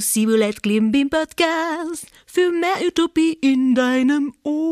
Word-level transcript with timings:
Sibulet 0.00 0.62
Klimbim 0.62 1.10
Podcast 1.10 2.06
für 2.24 2.52
mehr 2.52 2.76
Utopie 2.86 3.36
in 3.40 3.74
deinem 3.74 4.32
Ohr. 4.44 4.62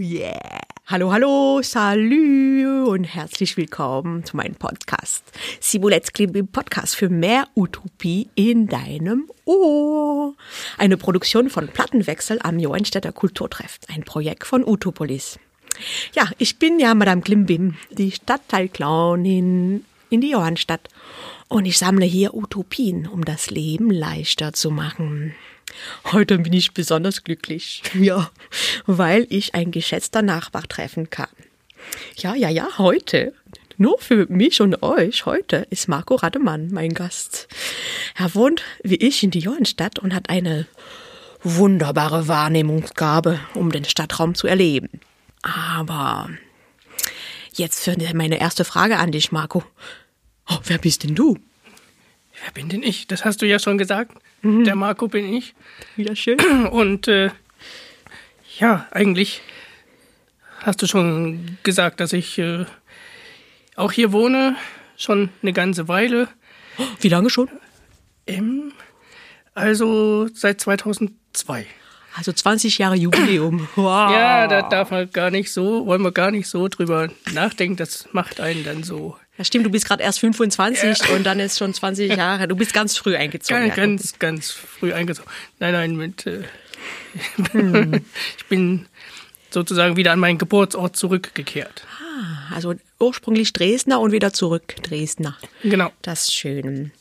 Yeah. 0.00 0.62
Hallo, 0.86 1.12
hallo, 1.12 1.60
salü 1.62 2.84
und 2.86 3.04
herzlich 3.04 3.58
willkommen 3.58 4.24
zu 4.24 4.34
meinem 4.38 4.54
Podcast. 4.54 5.24
Sibulets 5.60 6.14
Klimbim 6.14 6.48
Podcast 6.48 6.96
für 6.96 7.10
mehr 7.10 7.48
Utopie 7.54 8.30
in 8.34 8.66
deinem 8.66 9.30
Ohr. 9.44 10.32
Eine 10.78 10.96
Produktion 10.96 11.50
von 11.50 11.68
Plattenwechsel 11.68 12.38
am 12.42 12.58
Johannstädter 12.58 13.12
Kulturtreff, 13.12 13.78
ein 13.88 14.04
Projekt 14.04 14.46
von 14.46 14.64
Utopolis. 14.64 15.38
Ja, 16.14 16.28
ich 16.38 16.58
bin 16.58 16.78
ja 16.78 16.94
Madame 16.94 17.22
Klimbim, 17.22 17.76
die 17.90 18.12
Stadtteilclownin 18.12 19.84
in 20.10 20.20
die 20.20 20.30
Johannstadt. 20.30 20.88
Und 21.48 21.66
ich 21.66 21.78
sammle 21.78 22.06
hier 22.06 22.34
Utopien, 22.34 23.06
um 23.06 23.24
das 23.24 23.50
Leben 23.50 23.90
leichter 23.90 24.52
zu 24.52 24.70
machen. 24.70 25.34
Heute 26.12 26.38
bin 26.38 26.52
ich 26.52 26.72
besonders 26.72 27.24
glücklich. 27.24 27.82
Ja, 27.94 28.30
weil 28.86 29.26
ich 29.30 29.54
ein 29.54 29.70
geschätzter 29.70 30.22
Nachbar 30.22 30.62
treffen 30.62 31.10
kann. 31.10 31.28
Ja, 32.16 32.34
ja, 32.34 32.48
ja, 32.48 32.78
heute. 32.78 33.34
Nur 33.78 33.98
für 33.98 34.26
mich 34.26 34.60
und 34.60 34.82
euch 34.82 35.26
heute 35.26 35.66
ist 35.70 35.88
Marco 35.88 36.14
Rademann 36.14 36.68
mein 36.72 36.94
Gast. 36.94 37.48
Er 38.14 38.34
wohnt 38.34 38.62
wie 38.82 38.96
ich 38.96 39.22
in 39.22 39.30
die 39.30 39.40
Johannstadt 39.40 39.98
und 39.98 40.14
hat 40.14 40.30
eine 40.30 40.66
wunderbare 41.42 42.28
Wahrnehmungsgabe, 42.28 43.40
um 43.54 43.72
den 43.72 43.84
Stadtraum 43.84 44.34
zu 44.34 44.46
erleben. 44.46 45.00
Aber 45.42 46.30
jetzt 47.52 47.84
für 47.84 47.96
meine 48.14 48.40
erste 48.40 48.64
Frage 48.64 48.98
an 48.98 49.12
dich, 49.12 49.32
Marco. 49.32 49.64
Oh, 50.48 50.58
wer 50.64 50.78
bist 50.78 51.02
denn 51.02 51.14
du? 51.14 51.38
Wer 52.42 52.52
bin 52.52 52.68
denn 52.68 52.82
ich? 52.82 53.06
Das 53.06 53.24
hast 53.24 53.42
du 53.42 53.46
ja 53.46 53.58
schon 53.58 53.78
gesagt. 53.78 54.16
Mhm. 54.42 54.64
Der 54.64 54.74
Marco 54.74 55.08
bin 55.08 55.32
ich. 55.32 55.54
Wieder 55.96 56.16
schön. 56.16 56.38
Und 56.70 57.08
äh, 57.08 57.30
ja, 58.58 58.86
eigentlich 58.90 59.42
hast 60.60 60.82
du 60.82 60.86
schon 60.86 61.58
gesagt, 61.62 62.00
dass 62.00 62.12
ich 62.12 62.38
äh, 62.38 62.64
auch 63.76 63.92
hier 63.92 64.12
wohne, 64.12 64.56
schon 64.96 65.30
eine 65.42 65.52
ganze 65.52 65.88
Weile. 65.88 66.28
Wie 67.00 67.08
lange 67.08 67.30
schon? 67.30 67.48
Ähm, 68.26 68.72
also 69.54 70.28
seit 70.32 70.60
2002. 70.60 71.66
Also 72.16 72.32
20 72.32 72.78
Jahre 72.78 72.96
Jubiläum. 72.96 73.68
Wow. 73.76 74.12
Ja, 74.12 74.46
da 74.46 74.62
darf 74.62 74.90
man 74.90 75.10
gar 75.10 75.30
nicht 75.30 75.52
so, 75.52 75.86
wollen 75.86 76.02
wir 76.02 76.12
gar 76.12 76.30
nicht 76.30 76.48
so 76.48 76.68
drüber 76.68 77.08
nachdenken. 77.32 77.76
Das 77.76 78.08
macht 78.12 78.40
einen 78.40 78.64
dann 78.64 78.82
so. 78.82 79.16
Ja, 79.38 79.44
stimmt, 79.44 79.64
du 79.64 79.70
bist 79.70 79.86
gerade 79.86 80.02
erst 80.02 80.20
25 80.20 80.98
ja. 80.98 81.14
und 81.14 81.24
dann 81.24 81.40
ist 81.40 81.58
schon 81.58 81.72
20 81.72 82.14
Jahre. 82.16 82.48
Du 82.48 82.56
bist 82.56 82.74
ganz 82.74 82.96
früh 82.96 83.16
eingezogen. 83.16 83.68
Ganz, 83.68 83.76
ganz, 83.76 84.18
ganz 84.18 84.50
früh 84.50 84.92
eingezogen. 84.92 85.30
Nein, 85.58 85.72
nein, 85.72 85.96
mit. 85.96 86.26
Äh, 86.26 86.42
hm. 87.52 88.04
ich 88.38 88.46
bin 88.46 88.86
sozusagen 89.50 89.96
wieder 89.96 90.12
an 90.12 90.18
meinen 90.18 90.38
Geburtsort 90.38 90.96
zurückgekehrt. 90.96 91.86
Ah, 92.00 92.54
also 92.54 92.74
ursprünglich 93.00 93.52
Dresdner 93.52 94.00
und 94.00 94.12
wieder 94.12 94.32
zurück 94.32 94.76
Dresdner. 94.82 95.36
Genau. 95.62 95.90
Das 96.02 96.24
ist 96.24 96.34
schön. 96.34 96.92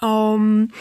Um, 0.00 0.70
ähm, 0.70 0.72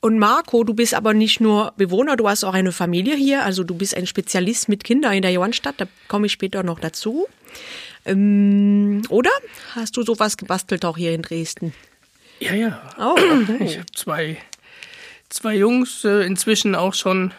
und 0.00 0.18
Marco, 0.18 0.62
du 0.62 0.74
bist 0.74 0.94
aber 0.94 1.12
nicht 1.12 1.40
nur 1.40 1.72
Bewohner, 1.76 2.16
du 2.16 2.28
hast 2.28 2.44
auch 2.44 2.54
eine 2.54 2.70
Familie 2.70 3.16
hier. 3.16 3.44
Also 3.44 3.64
du 3.64 3.74
bist 3.74 3.96
ein 3.96 4.06
Spezialist 4.06 4.68
mit 4.68 4.84
Kindern 4.84 5.12
in 5.12 5.22
der 5.22 5.32
Johannstadt. 5.32 5.74
Da 5.78 5.86
komme 6.06 6.26
ich 6.26 6.32
später 6.32 6.62
noch 6.62 6.78
dazu. 6.78 7.26
Ähm, 8.04 9.02
oder 9.08 9.30
hast 9.74 9.96
du 9.96 10.02
sowas 10.02 10.36
gebastelt 10.36 10.84
auch 10.84 10.96
hier 10.96 11.12
in 11.12 11.22
Dresden? 11.22 11.74
Ja, 12.38 12.54
ja. 12.54 12.80
Oh. 12.96 13.16
Ich 13.58 13.76
habe 13.76 13.86
zwei, 13.92 14.36
zwei 15.30 15.56
Jungs 15.56 16.04
äh, 16.04 16.24
inzwischen 16.24 16.76
auch 16.76 16.94
schon 16.94 17.32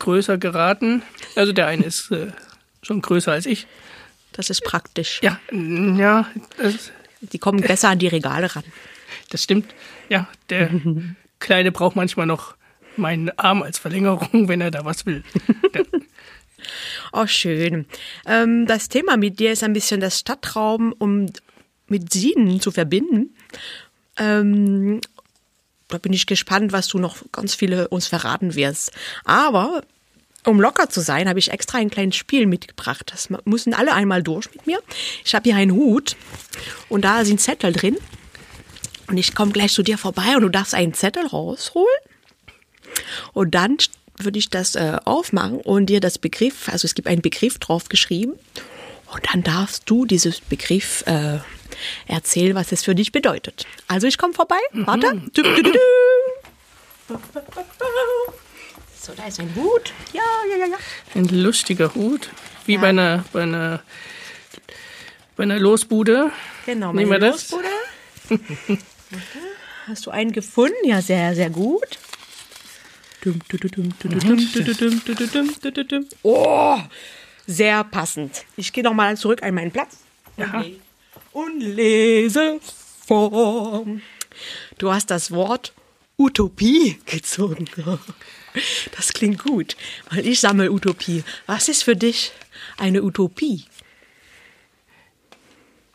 größer 0.00 0.36
geraten. 0.36 1.02
Also 1.36 1.52
der 1.52 1.68
eine 1.68 1.84
ist 1.84 2.10
äh, 2.10 2.32
schon 2.82 3.02
größer 3.02 3.30
als 3.30 3.46
ich. 3.46 3.68
Das 4.32 4.50
ist 4.50 4.64
praktisch. 4.64 5.20
Ja, 5.22 5.38
ja. 5.52 6.26
die 7.20 7.38
kommen 7.38 7.60
besser 7.60 7.90
an 7.90 7.98
die 7.98 8.08
Regale 8.08 8.54
ran. 8.54 8.64
Das 9.30 9.44
stimmt. 9.44 9.72
Ja, 10.08 10.28
der 10.50 10.70
Kleine 11.38 11.72
braucht 11.72 11.96
manchmal 11.96 12.26
noch 12.26 12.56
meinen 12.96 13.30
Arm 13.38 13.62
als 13.62 13.78
Verlängerung, 13.78 14.48
wenn 14.48 14.60
er 14.60 14.70
da 14.70 14.84
was 14.84 15.06
will. 15.06 15.22
oh, 17.12 17.26
schön. 17.26 17.86
Ähm, 18.26 18.66
das 18.66 18.88
Thema 18.88 19.16
mit 19.16 19.38
dir 19.38 19.52
ist 19.52 19.62
ein 19.62 19.72
bisschen 19.72 20.00
das 20.00 20.18
Stadtraum, 20.18 20.92
um 20.98 21.26
mit 21.86 22.12
Sienen 22.12 22.60
zu 22.60 22.70
verbinden. 22.70 23.34
Ähm, 24.18 25.00
da 25.88 25.98
bin 25.98 26.12
ich 26.12 26.26
gespannt, 26.26 26.72
was 26.72 26.88
du 26.88 26.98
noch 26.98 27.16
ganz 27.32 27.54
viele 27.54 27.88
uns 27.88 28.06
verraten 28.06 28.54
wirst. 28.54 28.92
Aber 29.24 29.82
um 30.44 30.60
locker 30.60 30.88
zu 30.88 31.00
sein, 31.00 31.28
habe 31.28 31.38
ich 31.38 31.50
extra 31.50 31.78
ein 31.78 31.90
kleines 31.90 32.16
Spiel 32.16 32.46
mitgebracht. 32.46 33.10
Das 33.12 33.28
müssen 33.44 33.74
alle 33.74 33.92
einmal 33.92 34.22
durch 34.22 34.52
mit 34.52 34.66
mir. 34.66 34.80
Ich 35.24 35.34
habe 35.34 35.44
hier 35.44 35.56
einen 35.56 35.72
Hut 35.72 36.16
und 36.88 37.04
da 37.04 37.24
sind 37.24 37.40
Zettel 37.40 37.72
drin. 37.72 37.96
Und 39.08 39.16
ich 39.16 39.34
komme 39.34 39.52
gleich 39.52 39.72
zu 39.72 39.82
dir 39.82 39.98
vorbei 39.98 40.36
und 40.36 40.42
du 40.42 40.48
darfst 40.48 40.74
einen 40.74 40.94
Zettel 40.94 41.26
rausholen. 41.26 41.86
Und 43.32 43.54
dann 43.54 43.78
würde 44.18 44.38
ich 44.38 44.50
das 44.50 44.74
äh, 44.74 44.98
aufmachen 45.04 45.60
und 45.60 45.86
dir 45.86 46.00
das 46.00 46.18
Begriff, 46.18 46.68
also 46.68 46.86
es 46.86 46.94
gibt 46.94 47.08
einen 47.08 47.22
Begriff 47.22 47.58
drauf 47.58 47.88
geschrieben. 47.88 48.34
Und 49.12 49.22
dann 49.32 49.42
darfst 49.42 49.84
du 49.86 50.04
dieses 50.04 50.40
Begriff 50.40 51.02
äh, 51.06 51.38
erzählen, 52.06 52.54
was 52.54 52.72
es 52.72 52.84
für 52.84 52.94
dich 52.94 53.12
bedeutet. 53.12 53.66
Also 53.86 54.06
ich 54.06 54.18
komme 54.18 54.34
vorbei. 54.34 54.58
Mhm. 54.72 54.86
Warte. 54.86 55.22
Du, 55.32 55.42
du, 55.42 55.62
du, 55.62 55.72
so, 59.00 59.12
da 59.16 59.26
ist 59.26 59.40
ein 59.40 59.54
Hut. 59.54 59.92
Ja, 60.12 60.20
ja, 60.50 60.56
ja, 60.58 60.66
ja. 60.66 60.76
Ein 61.14 61.28
lustiger 61.28 61.94
Hut. 61.94 62.28
Wie 62.66 62.74
ja. 62.74 62.80
bei, 62.80 62.88
einer, 62.90 63.24
bei, 63.32 63.42
einer, 63.44 63.82
bei 65.36 65.44
einer 65.44 65.58
Losbude. 65.58 66.30
Genau, 66.66 66.88
meine 66.88 67.08
Nehmen 67.08 67.22
wir 67.22 67.30
Losbude. 67.30 67.68
Hast 69.86 70.06
du 70.06 70.10
einen 70.10 70.32
gefunden? 70.32 70.76
Ja, 70.84 71.00
sehr, 71.00 71.34
sehr 71.34 71.50
gut. 71.50 71.98
Oh, 76.22 76.78
sehr 77.46 77.84
passend. 77.84 78.44
Ich 78.56 78.72
gehe 78.72 78.84
nochmal 78.84 79.16
zurück 79.16 79.42
an 79.42 79.54
meinen 79.54 79.72
Platz 79.72 79.98
ja. 80.36 80.64
und 81.32 81.60
lese 81.60 82.60
vor. 83.06 83.86
Du 84.76 84.92
hast 84.92 85.10
das 85.10 85.30
Wort 85.30 85.72
Utopie 86.16 86.98
gezogen. 87.06 87.66
Das 88.96 89.12
klingt 89.12 89.44
gut, 89.44 89.76
weil 90.10 90.26
ich 90.26 90.40
sammle 90.40 90.72
Utopie. 90.72 91.22
Was 91.46 91.68
ist 91.68 91.84
für 91.84 91.94
dich 91.94 92.32
eine 92.76 93.02
Utopie? 93.02 93.64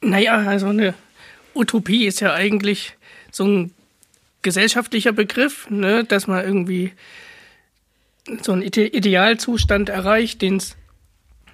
Naja, 0.02 0.38
also 0.38 0.68
eine 0.68 0.94
Utopie 1.56 2.06
ist 2.06 2.20
ja 2.20 2.34
eigentlich 2.34 2.96
so 3.34 3.46
ein 3.46 3.74
gesellschaftlicher 4.44 5.12
Begriff, 5.12 5.70
ne, 5.70 6.04
dass 6.04 6.28
man 6.28 6.46
irgendwie 6.46 6.94
so 8.42 8.54
einen 8.54 8.62
Idealzustand 8.62 9.90
erreicht, 9.90 10.42
den 10.42 10.58
es 10.58 10.78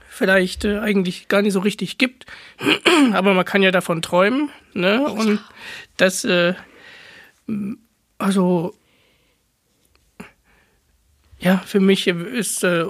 vielleicht 0.07 0.66
äh, 0.66 0.79
eigentlich 0.79 1.29
gar 1.29 1.41
nicht 1.41 1.53
so 1.53 1.62
richtig 1.62 1.97
gibt. 1.97 2.25
Aber 3.13 3.34
man 3.34 3.45
kann 3.45 3.63
ja 3.63 3.72
davon 3.72 4.01
träumen. 4.01 4.50
Ne? 4.73 5.01
Und 5.01 5.40
das, 5.97 6.25
äh, 6.25 6.53
also, 8.17 8.75
ja, 11.40 11.58
für 11.59 11.79
mich 11.79 12.08
ist 12.08 12.64
äh, 12.64 12.85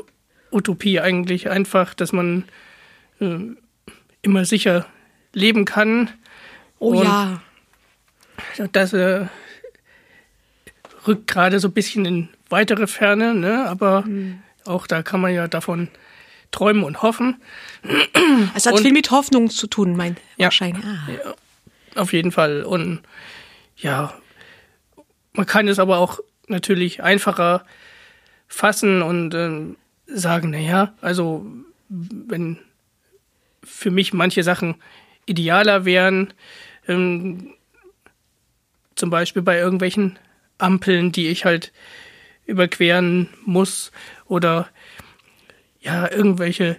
Utopie 0.52 1.00
eigentlich 1.00 1.50
einfach, 1.50 1.94
dass 1.94 2.12
man 2.12 2.46
äh, 3.22 3.38
immer 4.24 4.46
sicher 4.46 4.88
leben 5.32 5.66
kann 5.66 6.10
Oh 6.80 6.92
und 6.92 7.04
ja. 7.04 7.42
Das 8.72 8.94
äh, 8.94 9.28
rückt 11.08 11.28
gerade 11.28 11.60
so 11.60 11.68
ein 11.68 11.74
bisschen 11.74 12.06
in 12.06 12.30
weitere 12.50 12.88
Ferne, 12.88 13.34
ne? 13.34 13.66
aber 13.68 14.02
mhm. 14.02 14.42
auch 14.66 14.88
da 14.88 15.04
kann 15.04 15.22
man 15.22 15.34
ja 15.34 15.48
davon 15.48 15.90
träumen 16.52 16.84
und 16.84 17.02
hoffen. 17.02 17.42
Es 18.56 18.66
hat 18.66 18.74
und, 18.74 18.82
viel 18.82 18.94
mit 18.94 19.12
Hoffnung 19.12 19.50
zu 19.50 19.68
tun, 19.68 19.96
mein 19.96 20.18
ja, 20.38 20.46
wahrscheinlich. 20.46 20.84
Ah. 20.86 21.08
Ja, 21.12 22.02
auf 22.02 22.14
jeden 22.14 22.32
Fall. 22.32 22.64
Und 22.64 23.02
ja, 23.78 24.14
man 25.34 25.46
kann 25.46 25.68
es 25.68 25.80
aber 25.80 26.00
auch 26.00 26.20
natürlich 26.48 27.04
einfacher 27.04 27.66
fassen 28.48 29.02
und 29.02 29.34
äh, 29.34 29.76
sagen, 30.08 30.50
naja, 30.50 30.94
also 31.02 31.46
wenn 31.88 32.58
für 33.64 33.92
mich 33.92 34.14
manche 34.14 34.44
Sachen 34.44 34.76
idealer 35.26 35.86
wären, 35.86 36.34
ähm, 36.88 37.54
zum 39.00 39.10
Beispiel 39.10 39.42
bei 39.42 39.58
irgendwelchen 39.58 40.20
Ampeln, 40.58 41.12
die 41.12 41.28
ich 41.28 41.46
halt 41.46 41.72
überqueren 42.46 43.30
muss 43.46 43.92
oder 44.26 44.70
ja, 45.80 46.12
irgendwelche 46.12 46.78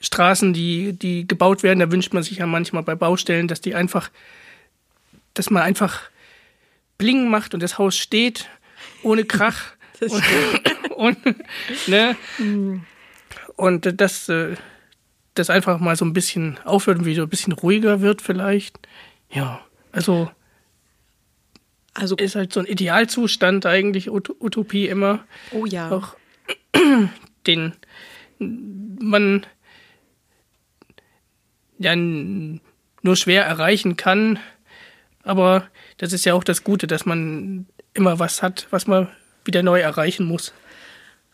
Straßen, 0.00 0.52
die, 0.52 0.92
die 0.92 1.26
gebaut 1.26 1.62
werden, 1.62 1.80
da 1.80 1.90
wünscht 1.90 2.12
man 2.12 2.22
sich 2.22 2.38
ja 2.38 2.46
manchmal 2.46 2.82
bei 2.82 2.94
Baustellen, 2.94 3.48
dass 3.48 3.60
die 3.60 3.74
einfach, 3.74 4.10
dass 5.34 5.50
man 5.50 5.62
einfach 5.62 6.02
Bling 6.98 7.28
macht 7.28 7.54
und 7.54 7.62
das 7.62 7.78
Haus 7.78 7.96
steht 7.96 8.48
ohne 9.02 9.24
Krach. 9.24 9.62
Das 10.00 10.12
und, 10.12 10.22
und, 10.96 11.18
ne? 11.88 12.16
und 13.54 14.00
das, 14.00 14.30
äh, 14.30 14.56
das 15.34 15.50
einfach 15.50 15.78
mal 15.78 15.94
so 15.94 16.06
ein 16.06 16.14
bisschen 16.14 16.58
aufhört 16.64 17.00
und 17.00 17.04
wieder 17.04 17.24
ein 17.24 17.28
bisschen 17.28 17.52
ruhiger 17.52 18.00
wird 18.00 18.22
vielleicht. 18.22 18.78
Ja, 19.28 19.60
also 19.92 20.30
Also, 21.94 22.16
ist 22.16 22.36
halt 22.36 22.52
so 22.52 22.60
ein 22.60 22.66
Idealzustand 22.66 23.66
eigentlich, 23.66 24.10
Ut 24.10 24.30
Utopie 24.40 24.86
immer. 24.86 25.24
oh 25.52 25.66
ja. 25.66 25.90
Auch 25.90 26.16
den 27.46 27.72
man 28.38 29.46
ja 31.78 31.96
nur 31.96 33.16
schwer 33.16 33.44
erreichen 33.44 33.96
kann. 33.96 34.38
Aber 35.22 35.68
das 35.98 36.12
ist 36.12 36.24
ja 36.24 36.34
auch 36.34 36.44
das 36.44 36.64
Gute, 36.64 36.86
dass 36.86 37.06
man 37.06 37.66
immer 37.94 38.18
was 38.18 38.42
hat, 38.42 38.66
was 38.70 38.86
man 38.86 39.08
wieder 39.44 39.62
neu 39.62 39.80
erreichen 39.80 40.24
muss. 40.24 40.52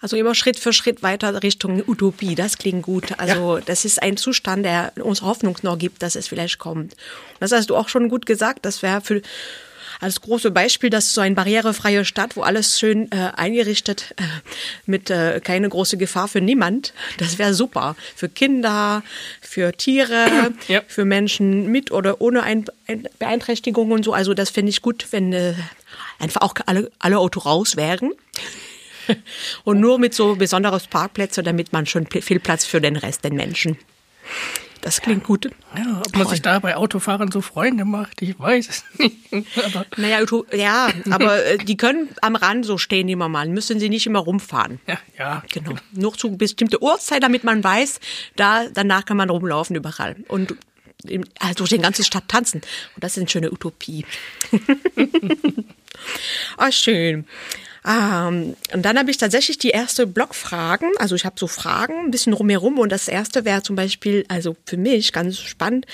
Also 0.01 0.17
immer 0.17 0.35
Schritt 0.35 0.59
für 0.59 0.73
Schritt 0.73 1.03
weiter 1.03 1.43
Richtung 1.43 1.83
Utopie. 1.87 2.35
Das 2.35 2.59
klingt 2.59 2.83
gut. 2.83 3.19
Also 3.19 3.61
das 3.65 3.85
ist 3.85 4.03
ein 4.03 4.17
Zustand, 4.17 4.65
der 4.65 4.93
uns 5.01 5.23
Hoffnung 5.23 5.57
noch 5.63 5.79
gibt, 5.79 6.03
dass 6.03 6.17
es 6.17 6.29
vielleicht 6.29 6.59
kommt. 6.59 6.93
Und 6.93 7.41
das 7.41 7.53
hast 7.53 7.71
du 7.71 7.77
auch 7.77 7.89
schon 7.89 8.09
gut 8.09 8.27
gesagt. 8.27 8.65
Das 8.65 8.83
wäre 8.83 9.01
für 9.01 9.23
als 10.01 10.21
große 10.21 10.51
Beispiel, 10.51 10.91
dass 10.91 11.15
so 11.15 11.21
eine 11.21 11.35
barrierefreie 11.35 12.05
Stadt, 12.05 12.37
wo 12.37 12.43
alles 12.43 12.79
schön 12.79 13.11
äh, 13.13 13.31
eingerichtet, 13.37 14.15
äh, 14.17 14.23
mit 14.87 15.11
äh, 15.11 15.41
keine 15.43 15.69
große 15.69 15.97
Gefahr 15.97 16.29
für 16.29 16.41
niemand. 16.41 16.93
Das 17.19 17.39
wäre 17.39 17.55
super 17.55 17.97
für 18.15 18.29
Kinder, 18.29 19.03
für 19.41 19.73
Tiere, 19.73 20.53
Ja. 20.69 20.83
für 20.87 21.05
Menschen 21.05 21.71
mit 21.71 21.91
oder 21.91 22.21
ohne 22.21 22.43
ein, 22.43 22.65
ein 22.87 23.09
Beeinträchtigung 23.19 23.91
und 23.91 24.05
so. 24.05 24.13
Also 24.13 24.35
das 24.35 24.51
finde 24.51 24.71
ich 24.71 24.83
gut, 24.83 25.07
wenn 25.11 25.33
äh, 25.33 25.55
einfach 26.19 26.43
auch 26.43 26.55
alle 26.67 26.91
alle 26.99 27.19
Auto 27.19 27.41
raus 27.41 27.77
wären. 27.77 28.13
Und 29.65 29.79
nur 29.79 30.01
mit 30.01 30.15
so 30.15 30.35
besonderes 30.35 30.89
Parkplätze, 30.89 31.45
damit 31.45 31.73
man 31.73 31.87
schon 31.87 32.07
viel 32.09 32.41
Platz 32.41 32.65
für 32.65 32.81
den 32.81 32.97
Rest, 32.97 33.23
den 33.25 33.37
Menschen. 33.37 33.79
Das 34.87 35.01
klingt 35.01 35.25
gut. 35.25 35.51
Ja, 35.77 36.01
ob 36.07 36.17
man 36.17 36.29
sich 36.29 36.43
da 36.43 36.61
bei 36.61 36.77
Autofahrern 36.77 37.33
so 37.33 37.41
Freunde 37.41 37.85
macht, 37.85 38.23
ich 38.23 38.39
weiß 38.39 38.69
es 38.69 38.85
nicht. 39.33 39.59
Aber 39.65 39.85
Naja, 39.97 40.21
ja, 40.53 40.93
aber 41.11 41.45
äh, 41.45 41.59
die 41.59 41.77
können 41.77 42.11
am 42.23 42.37
Rand 42.37 42.65
so 42.65 42.79
stehen 42.79 43.09
immer 43.09 43.29
mal, 43.29 43.49
müssen 43.49 43.81
sie 43.81 43.89
nicht 43.89 44.07
immer 44.07 44.21
rumfahren. 44.21 44.79
ja, 44.87 44.97
ja. 45.19 45.43
Genau. 45.53 45.73
Nur 45.91 46.15
zu 46.15 46.37
bestimmte 46.37 46.81
Uhrzeit, 46.81 47.25
damit 47.25 47.43
man 47.43 47.65
weiß, 47.65 47.99
da 48.37 48.69
danach 48.73 49.05
kann 49.05 49.17
man 49.17 49.29
rumlaufen 49.29 49.75
überall. 49.75 50.15
Und 50.29 50.55
also 51.41 51.55
durch 51.57 51.71
den 51.71 51.83
ganzen 51.83 52.05
Stadt 52.05 52.29
tanzen. 52.29 52.61
Und 52.95 53.03
das 53.03 53.17
ist 53.17 53.19
eine 53.19 53.29
schöne 53.29 53.51
Utopie. 53.51 54.07
Ah, 56.59 56.71
schön. 56.71 57.27
Ähm, 57.87 58.57
und 58.73 58.83
dann 58.83 58.99
habe 58.99 59.11
ich 59.11 59.17
tatsächlich 59.17 59.59
die 59.59 59.71
erste 59.71 60.07
Blogfragen. 60.07 60.91
Also 60.99 61.15
ich 61.15 61.25
habe 61.25 61.37
so 61.39 61.47
Fragen 61.47 62.07
ein 62.07 62.11
bisschen 62.11 62.33
rumherum. 62.33 62.79
Und 62.79 62.91
das 62.91 63.09
erste 63.09 63.45
wäre 63.45 63.63
zum 63.63 63.77
Beispiel, 63.77 64.25
also 64.29 64.57
für 64.67 64.77
mich 64.77 65.13
ganz 65.13 65.39
spannend, 65.39 65.87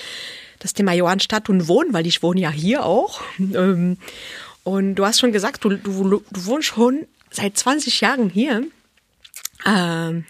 das 0.59 0.73
Thema 0.73 0.93
Johannstadt 0.93 1.49
und 1.49 1.69
Wohnen, 1.69 1.93
weil 1.93 2.07
ich 2.07 2.23
wohne 2.23 2.41
ja 2.41 2.51
hier 2.51 2.85
auch. 2.85 3.21
Ähm, 3.39 3.99
und 4.65 4.95
du 4.95 5.05
hast 5.05 5.21
schon 5.21 5.33
gesagt, 5.33 5.65
du, 5.65 5.71
du, 5.71 6.23
du 6.31 6.47
wohnst 6.47 6.69
schon 6.69 7.07
seit 7.31 7.57
20 7.57 8.01
Jahren 8.01 8.31
hier. 8.31 8.63
Ähm, 9.67 10.25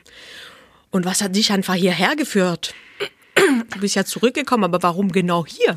und 0.90 1.04
was 1.04 1.20
hat 1.20 1.36
dich 1.36 1.52
einfach 1.52 1.74
hierher 1.74 2.16
geführt? 2.16 2.74
Du 3.34 3.80
bist 3.80 3.94
ja 3.94 4.04
zurückgekommen, 4.04 4.64
aber 4.64 4.82
warum 4.82 5.12
genau 5.12 5.46
hier? 5.46 5.76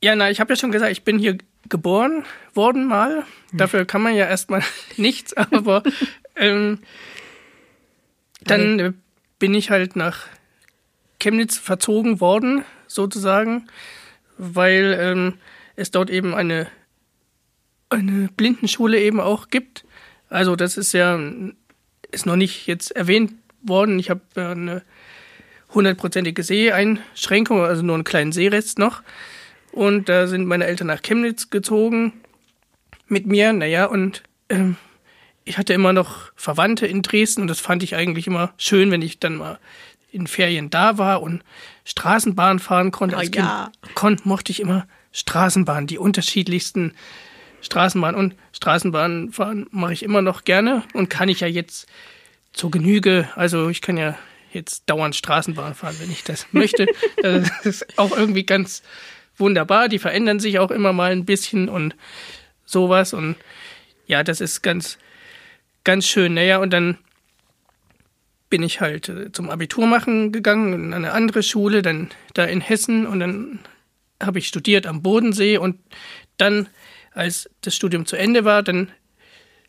Ja, 0.00 0.14
na, 0.14 0.30
ich 0.30 0.38
habe 0.38 0.52
ja 0.52 0.56
schon 0.56 0.70
gesagt, 0.70 0.92
ich 0.92 1.02
bin 1.02 1.18
hier 1.18 1.38
geboren 1.68 2.24
worden 2.54 2.86
mal. 2.86 3.24
Dafür 3.52 3.84
kann 3.84 4.02
man 4.02 4.14
ja 4.14 4.26
erstmal 4.26 4.62
nichts, 4.96 5.34
aber 5.34 5.82
ähm, 6.36 6.78
dann 8.40 8.78
äh, 8.78 8.92
bin 9.38 9.54
ich 9.54 9.70
halt 9.70 9.96
nach 9.96 10.26
Chemnitz 11.20 11.56
verzogen 11.58 12.20
worden, 12.20 12.64
sozusagen, 12.86 13.68
weil 14.36 14.96
ähm, 15.00 15.34
es 15.76 15.90
dort 15.90 16.10
eben 16.10 16.34
eine, 16.34 16.68
eine 17.90 18.28
Blindenschule 18.36 19.00
eben 19.00 19.20
auch 19.20 19.48
gibt. 19.48 19.84
Also 20.28 20.56
das 20.56 20.76
ist 20.76 20.92
ja, 20.92 21.18
ist 22.10 22.26
noch 22.26 22.36
nicht 22.36 22.66
jetzt 22.66 22.90
erwähnt 22.92 23.32
worden. 23.62 23.98
Ich 23.98 24.10
habe 24.10 24.20
eine 24.34 24.82
hundertprozentige 25.74 26.42
Seheinschränkung, 26.42 27.60
also 27.62 27.82
nur 27.82 27.94
einen 27.94 28.04
kleinen 28.04 28.32
Sehrest 28.32 28.78
noch. 28.78 29.02
Und 29.72 30.08
da 30.08 30.26
sind 30.26 30.46
meine 30.46 30.66
Eltern 30.66 30.86
nach 30.88 31.02
Chemnitz 31.02 31.50
gezogen 31.50 32.12
mit 33.06 33.26
mir. 33.26 33.52
Naja, 33.52 33.86
und 33.86 34.22
ähm, 34.48 34.76
ich 35.44 35.58
hatte 35.58 35.72
immer 35.72 35.92
noch 35.92 36.32
Verwandte 36.36 36.86
in 36.86 37.02
Dresden 37.02 37.42
und 37.42 37.48
das 37.48 37.60
fand 37.60 37.82
ich 37.82 37.94
eigentlich 37.94 38.26
immer 38.26 38.52
schön, 38.58 38.90
wenn 38.90 39.02
ich 39.02 39.18
dann 39.18 39.36
mal 39.36 39.58
in 40.10 40.26
Ferien 40.26 40.70
da 40.70 40.98
war 40.98 41.22
und 41.22 41.42
Straßenbahn 41.84 42.58
fahren 42.58 42.90
konnte. 42.90 43.16
Oh 43.16 43.18
Als 43.18 43.30
ja. 43.34 43.70
Kind 43.82 43.94
kon 43.94 44.16
mochte 44.24 44.52
ich 44.52 44.60
immer 44.60 44.86
Straßenbahn, 45.12 45.86
die 45.86 45.98
unterschiedlichsten 45.98 46.94
Straßenbahn 47.60 48.14
und 48.14 48.34
Straßenbahn 48.52 49.32
fahren 49.32 49.66
mache 49.70 49.92
ich 49.92 50.02
immer 50.02 50.22
noch 50.22 50.44
gerne 50.44 50.84
und 50.92 51.10
kann 51.10 51.28
ich 51.28 51.40
ja 51.40 51.48
jetzt 51.48 51.86
zur 52.52 52.70
Genüge. 52.70 53.28
Also 53.34 53.68
ich 53.68 53.80
kann 53.80 53.96
ja 53.96 54.16
jetzt 54.52 54.84
dauernd 54.86 55.16
Straßenbahn 55.16 55.74
fahren, 55.74 55.96
wenn 55.98 56.10
ich 56.10 56.24
das 56.24 56.46
möchte. 56.52 56.86
das 57.22 57.50
ist 57.64 57.98
auch 57.98 58.16
irgendwie 58.16 58.44
ganz 58.44 58.82
wunderbar. 59.40 59.88
Die 59.88 59.98
verändern 59.98 60.40
sich 60.40 60.58
auch 60.58 60.70
immer 60.70 60.92
mal 60.92 61.12
ein 61.12 61.24
bisschen 61.24 61.68
und 61.68 61.94
sowas. 62.64 63.12
Und 63.12 63.36
ja, 64.06 64.22
das 64.22 64.40
ist 64.40 64.62
ganz, 64.62 64.98
ganz 65.84 66.06
schön. 66.06 66.34
Naja, 66.34 66.58
und 66.58 66.72
dann 66.72 66.98
bin 68.50 68.62
ich 68.62 68.80
halt 68.80 69.08
äh, 69.08 69.32
zum 69.32 69.50
Abitur 69.50 69.86
machen 69.86 70.32
gegangen 70.32 70.72
in 70.72 70.94
eine 70.94 71.12
andere 71.12 71.42
Schule, 71.42 71.82
dann 71.82 72.08
da 72.34 72.44
in 72.44 72.60
Hessen 72.60 73.06
und 73.06 73.20
dann 73.20 73.58
habe 74.22 74.38
ich 74.38 74.48
studiert 74.48 74.86
am 74.86 75.02
Bodensee 75.02 75.58
und 75.58 75.78
dann, 76.38 76.68
als 77.12 77.50
das 77.60 77.74
Studium 77.74 78.06
zu 78.06 78.16
Ende 78.16 78.44
war, 78.44 78.62
dann 78.62 78.90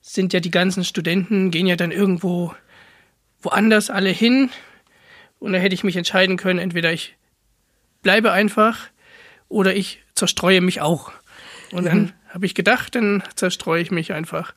sind 0.01 0.33
ja 0.33 0.39
die 0.39 0.51
ganzen 0.51 0.83
Studenten, 0.83 1.52
gehen 1.52 1.68
ja 1.68 1.76
dann 1.76 1.92
irgendwo 1.92 2.54
woanders 3.42 3.90
alle 3.90 4.09
hin 4.09 4.49
und 5.40 5.54
da 5.54 5.59
hätte 5.59 5.76
ich 5.76 5.83
mich 5.83 5.95
entscheiden 5.95 6.38
können, 6.38 6.59
entweder 6.59 6.92
ich 6.94 7.16
bleibe 8.02 8.31
einfach 8.31 8.90
oder 9.50 9.76
ich 9.76 10.00
zerstreue 10.16 10.62
mich 10.62 10.82
auch. 10.82 11.12
Und 11.72 11.86
dann 11.86 12.14
habe 12.30 12.46
ich 12.46 12.56
gedacht, 12.56 12.96
dann 12.96 13.24
zerstreue 13.36 13.82
ich 13.82 13.92
mich 13.92 14.14
einfach 14.14 14.54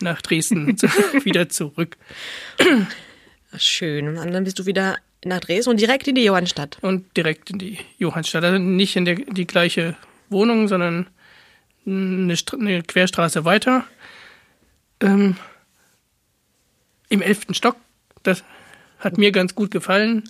nach 0.00 0.22
Dresden 0.22 0.80
wieder 1.24 1.48
zurück. 1.48 1.96
Schön. 3.56 4.16
Und 4.16 4.32
dann 4.32 4.44
bist 4.44 4.58
du 4.58 4.66
wieder 4.66 4.96
nach 5.24 5.40
Dresden 5.40 5.70
und 5.70 5.80
direkt 5.80 6.08
in 6.08 6.14
die 6.14 6.24
Johannstadt. 6.24 6.78
und 6.80 7.16
direkt 7.16 7.50
in 7.50 7.58
die 7.58 7.78
Johannstadt. 7.98 8.44
Also 8.44 8.58
nicht 8.58 8.96
in 8.96 9.04
der, 9.04 9.16
die 9.16 9.46
gleiche 9.46 9.96
Wohnung, 10.28 10.68
sondern 10.68 11.08
eine, 11.86 12.34
eine 12.52 12.82
Querstraße 12.82 13.44
weiter. 13.44 13.84
Ähm, 15.00 15.36
Im 17.08 17.22
elften 17.22 17.54
Stock. 17.54 17.76
Das 18.22 18.44
hat 18.98 19.18
mir 19.18 19.32
ganz 19.32 19.54
gut 19.54 19.70
gefallen. 19.70 20.24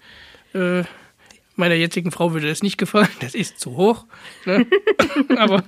Äh, 0.55 0.85
meiner 1.61 1.75
jetzigen 1.75 2.11
Frau 2.11 2.33
würde 2.33 2.49
das 2.49 2.63
nicht 2.63 2.79
gefallen. 2.79 3.09
Das 3.21 3.35
ist 3.35 3.61
zu 3.61 3.77
hoch. 3.77 4.07
Ne? 4.45 4.67
Aber 5.37 5.63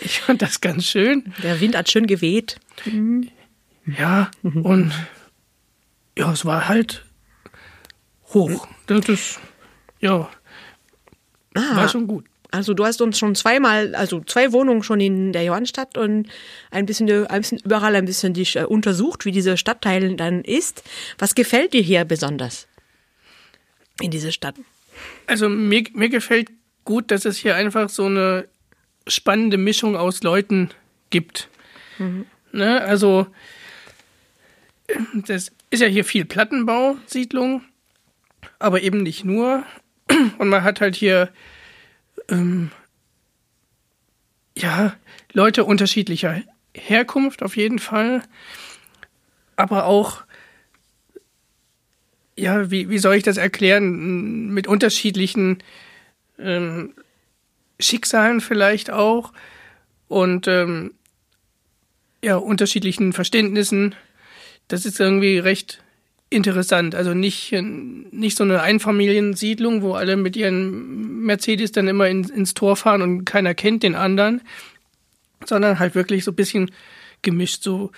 ich 0.00 0.20
fand 0.20 0.42
das 0.42 0.60
ganz 0.60 0.86
schön. 0.86 1.32
Der 1.42 1.60
Wind 1.60 1.76
hat 1.76 1.90
schön 1.90 2.06
geweht. 2.06 2.58
Ja, 3.86 4.30
und 4.42 4.92
ja, 6.18 6.32
es 6.32 6.44
war 6.44 6.68
halt 6.68 7.04
hoch. 8.32 8.66
Das 8.86 9.08
ist, 9.08 9.40
ja, 10.00 10.28
war 11.54 11.88
schon 11.88 12.06
gut. 12.06 12.24
Also 12.50 12.74
du 12.74 12.84
hast 12.84 13.00
uns 13.00 13.18
schon 13.18 13.34
zweimal, 13.34 13.94
also 13.94 14.20
zwei 14.20 14.52
Wohnungen 14.52 14.82
schon 14.82 15.00
in 15.00 15.32
der 15.32 15.42
Johannstadt 15.42 15.96
und 15.96 16.28
ein 16.70 16.84
bisschen, 16.84 17.10
ein 17.26 17.40
bisschen 17.40 17.58
überall 17.64 17.96
ein 17.96 18.04
bisschen 18.04 18.34
dich 18.34 18.56
äh, 18.56 18.64
untersucht, 18.64 19.24
wie 19.24 19.32
dieser 19.32 19.56
Stadtteil 19.56 20.16
dann 20.16 20.42
ist. 20.42 20.84
Was 21.18 21.34
gefällt 21.34 21.72
dir 21.72 21.80
hier 21.80 22.04
besonders 22.04 22.68
in 24.02 24.10
dieser 24.10 24.32
Stadt? 24.32 24.56
Also 25.26 25.48
mir, 25.48 25.84
mir 25.94 26.08
gefällt 26.08 26.50
gut, 26.84 27.10
dass 27.10 27.24
es 27.24 27.38
hier 27.38 27.56
einfach 27.56 27.88
so 27.88 28.06
eine 28.06 28.48
spannende 29.06 29.56
Mischung 29.56 29.96
aus 29.96 30.22
Leuten 30.22 30.70
gibt. 31.10 31.48
Ne? 32.52 32.80
Also 32.82 33.26
das 35.14 35.52
ist 35.70 35.80
ja 35.80 35.86
hier 35.86 36.04
viel 36.04 36.24
Plattenbau, 36.24 36.96
Siedlung, 37.06 37.62
aber 38.58 38.82
eben 38.82 39.02
nicht 39.02 39.24
nur. 39.24 39.64
Und 40.38 40.48
man 40.48 40.62
hat 40.62 40.80
halt 40.80 40.94
hier 40.96 41.30
ähm, 42.28 42.70
ja 44.56 44.94
Leute 45.32 45.64
unterschiedlicher 45.64 46.42
Herkunft 46.74 47.42
auf 47.42 47.56
jeden 47.56 47.78
Fall, 47.78 48.22
aber 49.56 49.86
auch 49.86 50.24
ja, 52.36 52.70
wie, 52.70 52.88
wie 52.88 52.98
soll 52.98 53.16
ich 53.16 53.22
das 53.22 53.36
erklären? 53.36 54.48
Mit 54.52 54.66
unterschiedlichen 54.66 55.62
ähm, 56.38 56.94
Schicksalen 57.78 58.40
vielleicht 58.40 58.90
auch 58.90 59.32
und 60.08 60.46
ähm, 60.48 60.94
ja, 62.22 62.36
unterschiedlichen 62.36 63.12
Verständnissen. 63.12 63.94
Das 64.68 64.86
ist 64.86 65.00
irgendwie 65.00 65.38
recht 65.38 65.82
interessant. 66.30 66.94
Also 66.94 67.14
nicht, 67.14 67.52
nicht 67.52 68.36
so 68.36 68.44
eine 68.44 68.62
Einfamiliensiedlung, 68.62 69.82
wo 69.82 69.92
alle 69.94 70.16
mit 70.16 70.36
ihren 70.36 71.22
Mercedes 71.24 71.72
dann 71.72 71.88
immer 71.88 72.08
in, 72.08 72.24
ins 72.24 72.54
Tor 72.54 72.76
fahren 72.76 73.02
und 73.02 73.24
keiner 73.24 73.54
kennt 73.54 73.82
den 73.82 73.94
anderen, 73.94 74.40
sondern 75.44 75.78
halt 75.78 75.94
wirklich 75.94 76.24
so 76.24 76.30
ein 76.30 76.36
bisschen 76.36 76.70
gemischt. 77.20 77.62
So 77.62 77.90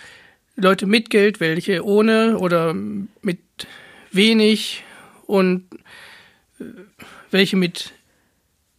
Leute 0.57 0.87
mit 0.87 1.11
Geld, 1.11 1.41
welche 1.41 1.85
ohne 1.85 2.38
oder 2.38 2.75
mit 2.75 3.38
wenig 4.14 4.83
und 5.26 5.64
äh, 6.61 6.64
welche 7.30 7.56
mit 7.56 7.92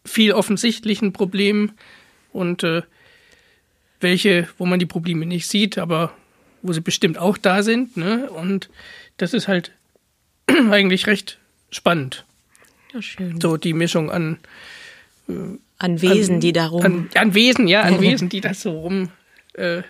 viel 0.04 0.34
offensichtlichen 0.34 1.14
Problemen 1.14 1.74
und 2.32 2.64
äh, 2.64 2.84
welche, 4.00 4.48
wo 4.58 4.66
man 4.66 4.80
die 4.80 4.86
Probleme 4.86 5.26
nicht 5.26 5.48
sieht, 5.48 5.78
aber 5.78 6.14
wo 6.62 6.74
sie 6.74 6.82
bestimmt 6.82 7.18
auch 7.18 7.38
da 7.38 7.64
sind. 7.64 7.98
Ne? 7.98 8.30
Und 8.30 8.70
das 9.18 9.34
ist 9.34 9.48
halt 9.48 9.72
eigentlich 10.48 11.08
recht 11.08 11.40
spannend. 11.72 12.26
Ja, 12.94 13.02
schön. 13.02 13.42
So 13.42 13.58
die 13.58 13.74
Mischung 13.74 14.12
an 14.12 14.40
äh, 15.28 15.34
an 15.78 16.02
Wesen, 16.02 16.36
an, 16.36 16.42
die 16.42 16.54
darum. 16.54 16.84
An, 16.84 17.10
an, 17.16 17.34
Wesen, 17.34 17.68
ja, 17.68 17.82
an 17.82 18.00
Wesen, 18.02 18.30
die 18.30 18.42
das 18.42 18.62
so 18.62 18.80
rum 18.80 19.10
äh, 19.54 19.82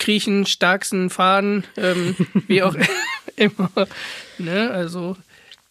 kriechen, 0.00 0.46
starksen, 0.46 1.10
fahren, 1.10 1.64
ähm, 1.76 2.16
wie 2.48 2.64
auch 2.64 2.74
immer. 3.36 3.70
Ne? 4.38 4.70
Also. 4.70 5.16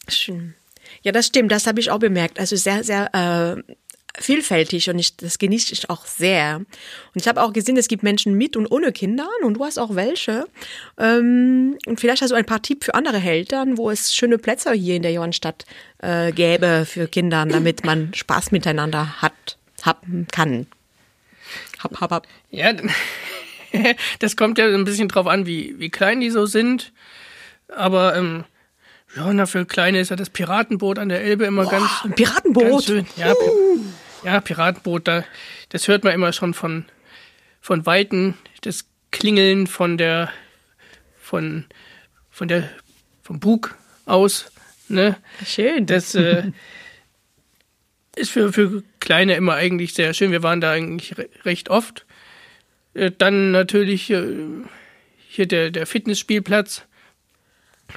Schön. 0.08 0.54
Ja, 1.02 1.12
das 1.12 1.28
stimmt, 1.28 1.52
das 1.52 1.68
habe 1.68 1.80
ich 1.80 1.92
auch 1.92 2.00
bemerkt. 2.00 2.40
Also 2.40 2.56
sehr, 2.56 2.84
sehr 2.84 3.14
äh, 3.14 3.74
vielfältig 4.18 4.90
und 4.90 5.00
ich, 5.00 5.16
das 5.18 5.38
genieße 5.38 5.74
ich 5.74 5.90
auch 5.90 6.06
sehr. 6.06 6.58
Und 6.58 6.68
ich 7.16 7.28
habe 7.28 7.42
auch 7.42 7.54
gesehen, 7.54 7.78
es 7.78 7.88
gibt 7.88 8.04
Menschen 8.04 8.34
mit 8.34 8.58
und 8.58 8.68
ohne 8.68 8.92
Kinder 8.92 9.28
und 9.44 9.56
du 9.56 9.66
hast 9.66 9.78
auch 9.78 9.96
welche. 9.96 10.46
Ähm, 10.98 11.78
und 11.86 12.00
vielleicht 12.00 12.22
hast 12.22 12.32
du 12.32 12.36
ein 12.36 12.46
paar 12.46 12.62
Tipps 12.62 12.86
für 12.86 12.96
andere 12.96 13.20
Eltern, 13.20 13.78
wo 13.78 13.90
es 13.90 14.14
schöne 14.14 14.38
Plätze 14.38 14.74
hier 14.74 14.96
in 14.96 15.02
der 15.02 15.12
Johannstadt 15.12 15.66
äh, 16.00 16.32
gäbe 16.32 16.86
für 16.86 17.08
Kinder, 17.08 17.46
damit 17.46 17.86
man 17.86 18.14
Spaß 18.14 18.52
miteinander 18.52 19.22
hat, 19.22 19.58
haben 19.84 20.28
kann. 20.32 20.68
Hab, 21.80 22.00
hab, 22.02 22.12
hab. 22.12 22.28
Ja, 22.52 22.74
das 24.20 24.36
kommt 24.36 24.58
ja 24.58 24.66
ein 24.66 24.86
bisschen 24.86 25.08
drauf 25.08 25.28
an, 25.28 25.46
wie, 25.46 25.76
wie 25.80 25.90
klein 25.90 26.20
die 26.20 26.30
so 26.30 26.46
sind. 26.46 26.92
Aber 27.68 28.16
ähm, 28.16 28.46
ja, 29.16 29.32
na, 29.34 29.46
für 29.46 29.66
Kleine 29.66 30.00
ist 30.00 30.10
ja 30.10 30.16
das 30.16 30.30
Piratenboot 30.30 31.00
an 31.00 31.10
der 31.10 31.24
Elbe 31.24 31.46
immer 31.46 31.64
Boah, 31.64 31.72
ganz. 31.72 31.90
Ein 32.04 32.14
Piratenboot? 32.14 32.70
Ganz 32.70 32.86
schön. 32.86 33.08
Ja, 33.16 33.34
uh. 33.34 33.80
ja, 34.24 34.40
Piratenboot, 34.40 35.08
da, 35.08 35.24
das 35.70 35.88
hört 35.88 36.04
man 36.04 36.14
immer 36.14 36.32
schon 36.34 36.54
von, 36.54 36.86
von 37.60 37.86
Weitem. 37.86 38.36
Das 38.62 38.86
Klingeln 39.12 39.68
von 39.68 39.98
der, 39.98 40.32
von, 41.20 41.66
von 42.30 42.48
der, 42.48 42.70
vom 43.24 43.40
Bug 43.40 43.76
aus. 44.06 44.52
Ne? 44.88 45.18
Schön. 45.46 45.86
Das 45.86 46.14
äh, 46.14 46.52
ist 48.16 48.30
für, 48.32 48.54
für 48.54 48.84
Kleine 49.00 49.36
immer 49.36 49.56
eigentlich 49.56 49.94
sehr 49.94 50.14
schön. 50.14 50.32
Wir 50.32 50.44
waren 50.44 50.62
da 50.62 50.72
eigentlich 50.72 51.16
recht 51.46 51.70
oft. 51.70 52.06
Äh, 52.94 53.12
dann 53.18 53.52
natürlich 53.52 54.10
äh, 54.10 54.36
hier 55.28 55.48
der, 55.48 55.72
der 55.72 55.86
Fitnessspielplatz. 55.86 56.84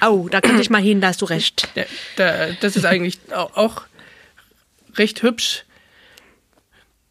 Oh, 0.01 0.27
da 0.29 0.41
könnte 0.41 0.61
ich 0.61 0.69
mal 0.69 0.81
hin, 0.81 1.01
da 1.01 1.07
hast 1.07 1.21
du 1.21 1.25
recht. 1.25 1.69
Der, 1.75 1.85
der, 2.17 2.53
das 2.53 2.75
ist 2.75 2.85
eigentlich 2.85 3.19
auch, 3.31 3.55
auch 3.55 3.83
recht 4.95 5.21
hübsch. 5.21 5.65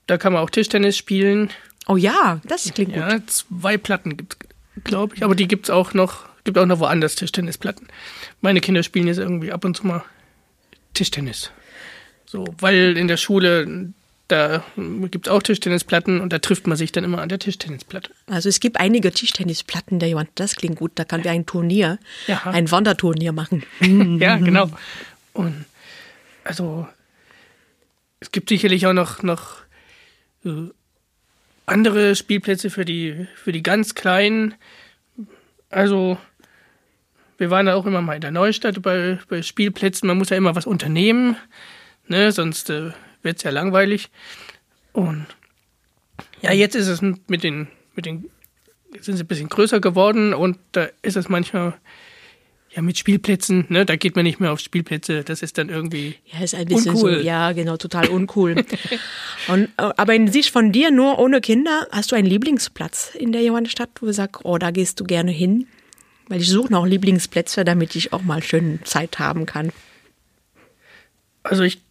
Da 0.07 0.19
kann 0.19 0.33
man 0.33 0.43
auch 0.43 0.51
Tischtennis 0.51 0.97
spielen. 0.97 1.51
Oh 1.87 1.97
ja, 1.97 2.41
das 2.45 2.73
klingt 2.75 2.97
ja, 2.97 3.17
gut. 3.17 3.31
Zwei 3.31 3.77
Platten 3.77 4.17
gibt 4.17 4.37
glaube 4.85 5.15
ich. 5.17 5.23
Aber 5.23 5.35
die 5.35 5.49
gibt 5.49 5.67
es 5.67 5.71
auch 5.71 5.95
noch, 5.95 6.27
gibt 6.45 6.59
auch 6.59 6.67
noch 6.67 6.81
woanders 6.81 7.15
Tischtennisplatten. 7.15 7.89
Meine 8.41 8.61
Kinder 8.61 8.83
spielen 8.83 9.07
jetzt 9.07 9.19
irgendwie 9.19 9.53
ab 9.53 9.65
und 9.65 9.77
zu 9.77 9.87
mal 9.87 10.05
Tischtennis. 10.95 11.51
So, 12.27 12.45
weil 12.59 12.97
in 12.97 13.09
der 13.09 13.17
Schule 13.17 13.93
da 14.33 14.65
gibt 15.11 15.27
es 15.27 15.33
auch 15.33 15.43
Tischtennisplatten 15.43 16.21
und 16.21 16.33
da 16.33 16.39
trifft 16.39 16.67
man 16.67 16.77
sich 16.79 16.91
dann 16.91 17.05
immer 17.05 17.21
an 17.21 17.29
der 17.29 17.39
Tischtennisplatte. 17.39 18.11
Also 18.27 18.49
es 18.49 18.61
gibt 18.61 18.81
einige 18.81 19.13
Tischtennisplatten, 19.13 19.99
der 19.99 20.09
jemand, 20.09 20.31
das 20.37 20.57
klingt 20.57 20.79
gut, 20.79 20.93
da 20.95 21.05
kann 21.05 21.23
wir 21.23 21.31
ein 21.31 21.45
Turnier, 21.45 21.99
ja. 22.27 22.41
ein 22.45 22.71
Wanderturnier 22.71 23.33
machen. 23.33 23.63
ja, 24.21 24.39
genau. 24.39 24.71
Und 25.35 25.67
also 26.45 26.89
es 28.21 28.33
gibt 28.33 28.49
sicherlich 28.49 28.87
auch 28.87 28.95
noch, 28.95 29.23
noch 29.23 29.59
äh, 30.47 30.71
andere 31.67 32.17
Spielplätze 32.17 32.71
für 32.71 32.87
die, 32.87 33.27
für 33.37 33.53
die 33.53 33.63
ganz 33.63 33.95
Kleinen. 33.95 34.55
Also 35.69 36.17
wir 37.37 37.51
waren 37.51 37.67
da 37.67 37.75
auch 37.75 37.85
immer 37.85 38.01
mal 38.01 38.15
in 38.15 38.23
der 38.23 38.31
Neustadt 38.31 38.81
bei, 38.81 39.19
bei 39.29 39.43
Spielplätzen. 39.43 40.07
Man 40.07 40.17
muss 40.17 40.31
ja 40.31 40.39
immer 40.39 40.57
was 40.57 40.67
unternehmen, 40.67 41.37
ne? 42.09 42.33
sonst 42.33 42.71
äh, 42.71 42.93
wird 43.23 43.39
es 43.39 43.43
ja 43.43 43.51
langweilig. 43.51 44.11
Und 44.93 45.27
ja, 46.41 46.53
jetzt 46.53 46.75
ist 46.75 46.89
es 46.89 47.01
mit 47.03 47.45
den, 47.45 47.69
mit 47.95 48.07
den, 48.07 48.31
sind 49.01 49.17
sie 49.17 49.25
ein 49.25 49.27
bisschen 49.27 49.49
größer 49.49 49.81
geworden 49.81 50.35
und 50.35 50.59
da 50.73 50.89
ist 51.03 51.17
es 51.17 51.29
manchmal 51.29 51.75
ja, 52.75 52.81
mit 52.81 52.97
Spielplätzen, 52.97 53.67
ne, 53.69 53.85
da 53.85 53.97
geht 53.97 54.17
man 54.17 54.25
nicht 54.25 54.41
mehr 54.41 54.51
auf 54.51 54.61
Spielplätze, 54.61 55.25
das 55.25 55.43
ist 55.43 55.59
dann 55.59 55.69
irgendwie 55.69 56.15
Ja, 56.33 56.43
ist 56.43 56.55
ein 56.55 56.67
bisschen 56.67 56.95
uncool. 56.95 57.17
so, 57.17 57.21
ja, 57.21 57.53
genau, 57.53 57.77
total 57.77 58.09
uncool. 58.09 58.65
und, 59.49 59.69
aber 59.77 60.15
in 60.15 60.29
Sicht 60.33 60.51
von 60.51 60.73
dir, 60.73 60.91
nur 60.91 61.19
ohne 61.19 61.41
Kinder, 61.43 61.87
hast 61.91 62.13
du 62.13 62.17
einen 62.17 62.27
Lieblingsplatz 62.27 63.15
in 63.15 63.33
der 63.33 63.43
Johannstadt, 63.43 63.91
wo 64.01 64.07
du 64.07 64.13
sagst, 64.13 64.45
oh, 64.45 64.57
da 64.57 64.71
gehst 64.71 65.01
du 65.01 65.05
gerne 65.05 65.33
hin? 65.33 65.67
Weil 66.29 66.41
ich 66.41 66.49
suche 66.49 66.73
noch 66.73 66.87
Lieblingsplätze, 66.87 67.65
damit 67.65 67.95
ich 67.95 68.15
auch 68.15 68.23
mal 68.23 68.43
schön 68.43 68.81
Zeit 68.85 69.19
haben 69.19 69.45
kann. 69.45 69.71
Also 71.43 71.65
ich 71.65 71.83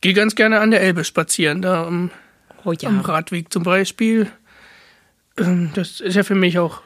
gehe 0.00 0.14
ganz 0.14 0.34
gerne 0.34 0.60
an 0.60 0.70
der 0.70 0.80
Elbe 0.80 1.04
spazieren, 1.04 1.62
da 1.62 1.86
am, 1.86 2.10
oh 2.64 2.72
ja. 2.72 2.88
am 2.88 3.00
Radweg 3.00 3.52
zum 3.52 3.62
Beispiel. 3.62 4.30
Ähm, 5.38 5.70
das 5.74 6.00
ist 6.00 6.14
ja 6.14 6.22
für 6.22 6.34
mich 6.34 6.58
auch 6.58 6.82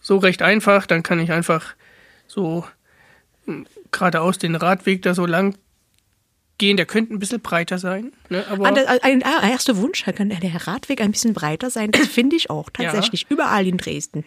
so 0.00 0.18
recht 0.18 0.42
einfach. 0.42 0.86
Dann 0.86 1.02
kann 1.02 1.18
ich 1.18 1.32
einfach 1.32 1.74
so 2.26 2.64
hm, 3.46 3.66
geradeaus 3.90 4.38
den 4.38 4.54
Radweg 4.54 5.02
da 5.02 5.14
so 5.14 5.26
lang 5.26 5.56
gehen. 6.58 6.76
Der 6.76 6.86
könnte 6.86 7.12
ein 7.12 7.18
bisschen 7.18 7.40
breiter 7.40 7.78
sein. 7.78 8.12
Ne? 8.28 8.44
Aber 8.48 8.66
ein, 8.66 8.76
ein, 8.76 9.22
ein 9.22 9.50
erster 9.50 9.76
Wunsch, 9.76 10.04
kann 10.04 10.28
der 10.28 10.66
Radweg 10.66 11.00
ein 11.00 11.12
bisschen 11.12 11.34
breiter 11.34 11.70
sein. 11.70 11.90
Das 11.90 12.06
finde 12.06 12.36
ich 12.36 12.50
auch 12.50 12.70
tatsächlich 12.72 13.22
ja. 13.22 13.28
überall 13.30 13.66
in 13.66 13.78
Dresden. 13.78 14.24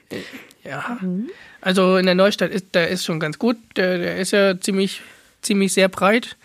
Ja, 0.64 0.98
mhm. 1.02 1.30
also 1.62 1.98
in 1.98 2.06
der 2.06 2.16
Neustadt 2.16 2.52
ist 2.52 2.76
der 2.76 2.90
ist 2.90 3.06
schon 3.06 3.20
ganz 3.20 3.40
gut. 3.40 3.58
Der, 3.78 3.98
der 3.98 4.18
ist 4.18 4.32
ja 4.32 4.60
ziemlich 4.60 5.02
ziemlich 5.42 5.74
sehr 5.74 5.88
breit. 5.88 6.36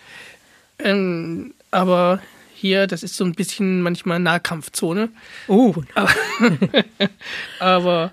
Ähm, 0.79 1.53
aber 1.73 2.21
hier, 2.53 2.87
das 2.87 3.03
ist 3.03 3.17
so 3.17 3.25
ein 3.25 3.33
bisschen 3.33 3.81
manchmal 3.81 4.19
Nahkampfzone. 4.19 5.09
Oh. 5.47 5.75
Aber, 5.95 6.11
aber 7.59 8.11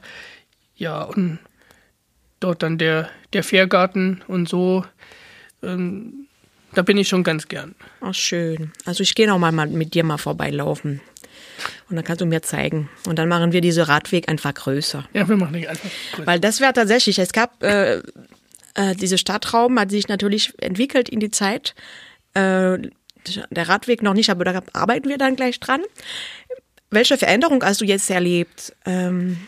ja, 0.76 1.02
und 1.02 1.38
dort 2.40 2.62
dann 2.62 2.78
der, 2.78 3.10
der 3.32 3.44
Fährgarten 3.44 4.22
und 4.26 4.48
so. 4.48 4.84
Ähm, 5.62 6.26
da 6.72 6.82
bin 6.82 6.96
ich 6.96 7.08
schon 7.08 7.22
ganz 7.22 7.48
gern. 7.48 7.74
Ach, 8.00 8.14
schön. 8.14 8.72
Also 8.84 9.02
ich 9.02 9.14
gehe 9.14 9.26
noch 9.26 9.38
mal 9.38 9.52
mit 9.52 9.94
dir 9.94 10.04
mal 10.04 10.18
vorbeilaufen. 10.18 11.00
Und 11.88 11.96
dann 11.96 12.04
kannst 12.04 12.20
du 12.20 12.26
mir 12.26 12.42
zeigen. 12.42 12.88
Und 13.06 13.18
dann 13.18 13.28
machen 13.28 13.52
wir 13.52 13.60
diesen 13.60 13.82
Radweg 13.84 14.28
einfach 14.28 14.54
größer. 14.54 15.06
Ja, 15.12 15.28
wir 15.28 15.36
machen 15.36 15.54
den 15.54 15.66
einfach 15.66 15.90
größer. 16.12 16.26
Weil 16.26 16.40
das 16.40 16.60
wäre 16.60 16.72
tatsächlich, 16.72 17.18
es 17.18 17.32
gab, 17.32 17.62
äh, 17.62 17.98
äh, 18.74 18.94
dieser 18.94 19.18
Stadtraum 19.18 19.78
hat 19.78 19.90
sich 19.90 20.08
natürlich 20.08 20.54
entwickelt 20.60 21.08
in 21.08 21.20
die 21.20 21.30
Zeit. 21.30 21.74
Äh, 22.34 22.78
der 23.50 23.68
Radweg 23.68 24.02
noch 24.02 24.14
nicht, 24.14 24.30
aber 24.30 24.44
da 24.44 24.62
arbeiten 24.72 25.08
wir 25.08 25.18
dann 25.18 25.36
gleich 25.36 25.60
dran. 25.60 25.80
Welche 26.90 27.16
Veränderung 27.16 27.62
hast 27.62 27.80
du 27.80 27.84
jetzt 27.84 28.10
erlebt 28.10 28.74
ähm, 28.84 29.38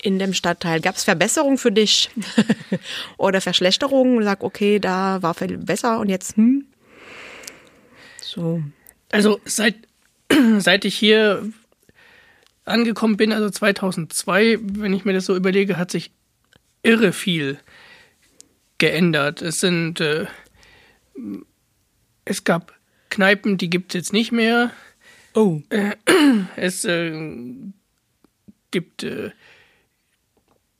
in 0.00 0.18
dem 0.18 0.34
Stadtteil? 0.34 0.80
Gab 0.80 0.96
es 0.96 1.04
Verbesserungen 1.04 1.58
für 1.58 1.72
dich 1.72 2.10
oder 3.16 3.40
Verschlechterungen? 3.40 4.22
Sag, 4.22 4.42
okay, 4.42 4.78
da 4.78 5.22
war 5.22 5.34
viel 5.34 5.58
besser 5.58 5.98
und 5.98 6.08
jetzt, 6.08 6.36
hm? 6.36 6.66
So. 8.22 8.62
Also 9.10 9.40
seit, 9.44 9.74
seit 10.58 10.84
ich 10.84 10.96
hier 10.96 11.50
angekommen 12.64 13.16
bin, 13.16 13.32
also 13.32 13.50
2002, 13.50 14.58
wenn 14.62 14.92
ich 14.92 15.04
mir 15.04 15.12
das 15.12 15.26
so 15.26 15.34
überlege, 15.34 15.76
hat 15.76 15.90
sich 15.90 16.12
irre 16.82 17.12
viel 17.12 17.58
geändert. 18.78 19.42
Es 19.42 19.60
sind, 19.60 20.00
äh, 20.00 20.26
es 22.24 22.44
gab 22.44 22.72
Kneipen, 23.10 23.58
die 23.58 23.70
gibt 23.70 23.94
es 23.94 23.98
jetzt 23.98 24.12
nicht 24.12 24.32
mehr. 24.32 24.70
Oh. 25.34 25.60
Äh, 25.70 25.96
es 26.56 26.84
äh, 26.84 27.12
gibt 28.70 29.02
äh, 29.02 29.30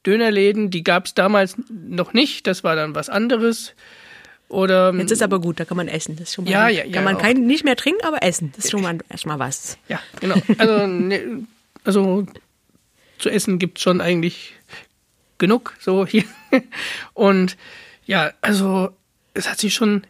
Dönerläden, 0.07 0.71
die 0.71 0.83
gab 0.83 1.07
es 1.07 1.15
damals 1.15 1.57
noch 1.69 2.13
nicht, 2.13 2.47
das 2.47 2.65
war 2.65 2.75
dann 2.75 2.95
was 2.95 3.09
anderes. 3.09 3.75
Oder, 4.49 4.93
Jetzt 4.95 5.13
ist 5.13 5.23
aber 5.23 5.41
gut, 5.41 5.61
da 5.61 5.65
kann 5.65 5.77
man 5.77 5.87
essen. 5.87 6.17
Das 6.17 6.31
ist 6.31 6.35
schon 6.35 6.45
mal, 6.45 6.51
Ja, 6.51 6.69
ja, 6.69 6.83
kann 6.83 6.93
ja, 6.93 7.03
man 7.03 7.17
auch. 7.17 7.21
kein, 7.21 7.47
nicht 7.47 7.65
mehr 7.65 7.77
trinken, 7.77 8.05
aber 8.05 8.23
essen. 8.25 8.53
Das 8.57 8.65
ist 8.65 8.71
schon 8.73 8.83
mal 8.83 8.99
erstmal 9.09 9.39
was. 9.39 9.79
Ja, 9.89 10.01
genau. 10.19 10.35
Also, 10.59 10.87
ne, 10.89 11.47
also 11.85 12.27
zu 13.19 13.31
essen 13.31 13.61
gibt's 13.61 13.83
schon 13.83 14.01
eigentlich 14.01 14.55
genug, 15.39 15.77
so 15.79 16.05
hier. 16.05 16.25
Und 17.15 17.57
ja, 18.07 18.33
also 18.41 18.91
es 19.35 19.49
hat 19.49 19.59
sich 19.61 19.73
schon 19.75 20.03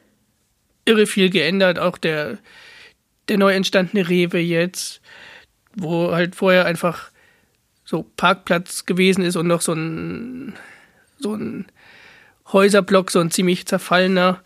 irre 0.84 1.06
viel 1.06 1.30
geändert. 1.30 1.78
Auch 1.78 1.98
der, 1.98 2.38
der 3.28 3.38
neu 3.38 3.52
entstandene 3.52 4.08
Rewe 4.08 4.38
jetzt, 4.38 5.00
wo 5.74 6.12
halt 6.12 6.34
vorher 6.34 6.66
einfach 6.66 7.10
so 7.84 8.04
Parkplatz 8.16 8.86
gewesen 8.86 9.24
ist 9.24 9.36
und 9.36 9.46
noch 9.46 9.62
so 9.62 9.72
ein, 9.72 10.54
so 11.18 11.34
ein 11.34 11.66
Häuserblock, 12.52 13.10
so 13.10 13.20
ein 13.20 13.30
ziemlich 13.30 13.66
zerfallener. 13.66 14.42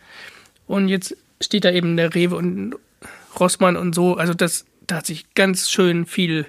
Und 0.67 0.88
jetzt 0.88 1.17
steht 1.41 1.64
da 1.64 1.71
eben 1.71 1.97
der 1.97 2.14
Rewe 2.14 2.37
und 2.37 2.75
Rossmann 3.38 3.76
und 3.76 3.95
so. 3.95 4.17
Also 4.17 4.35
das, 4.35 4.64
da 4.87 4.97
hat 4.97 5.07
sich 5.07 5.35
ganz 5.35 5.71
schön 5.71 6.07
viel 6.07 6.47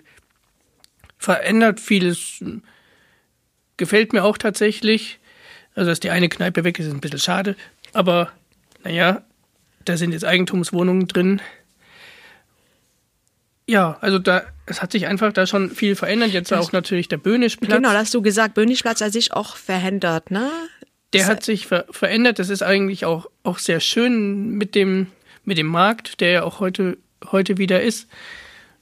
verändert. 1.17 1.79
Vieles 1.79 2.43
gefällt 3.77 4.13
mir 4.13 4.23
auch 4.23 4.37
tatsächlich. 4.37 5.19
Also, 5.73 5.89
dass 5.89 5.99
die 5.99 6.09
eine 6.09 6.29
Kneipe 6.29 6.63
weg 6.63 6.79
ist, 6.79 6.85
ist 6.85 6.93
ein 6.93 7.01
bisschen 7.01 7.19
schade. 7.19 7.55
Aber, 7.91 8.31
naja, 8.83 9.23
da 9.85 9.97
sind 9.97 10.11
jetzt 10.11 10.25
Eigentumswohnungen 10.25 11.07
drin. 11.07 11.41
Ja, 13.67 13.97
also 14.01 14.19
da, 14.19 14.43
es 14.65 14.81
hat 14.81 14.91
sich 14.91 15.07
einfach 15.07 15.33
da 15.33 15.47
schon 15.47 15.71
viel 15.71 15.95
verändert. 15.95 16.31
Jetzt 16.31 16.53
auch 16.53 16.71
natürlich 16.71 17.07
der 17.07 17.17
Böhnischplatz. 17.17 17.71
Genau, 17.71 17.89
hast 17.89 18.13
du 18.13 18.21
gesagt, 18.21 18.53
Böhnischplatz 18.53 19.01
hat 19.01 19.11
sich 19.11 19.33
auch 19.33 19.55
verändert, 19.55 20.29
ne? 20.29 20.51
Der 21.13 21.27
hat 21.27 21.43
sich 21.43 21.67
ver 21.67 21.85
verändert. 21.89 22.39
Das 22.39 22.49
ist 22.49 22.61
eigentlich 22.61 23.05
auch, 23.05 23.27
auch 23.43 23.57
sehr 23.57 23.79
schön 23.79 24.51
mit 24.51 24.75
dem, 24.75 25.07
mit 25.45 25.57
dem 25.57 25.67
Markt, 25.67 26.19
der 26.19 26.31
ja 26.31 26.43
auch 26.43 26.59
heute, 26.59 26.97
heute 27.31 27.57
wieder 27.57 27.81
ist. 27.81 28.07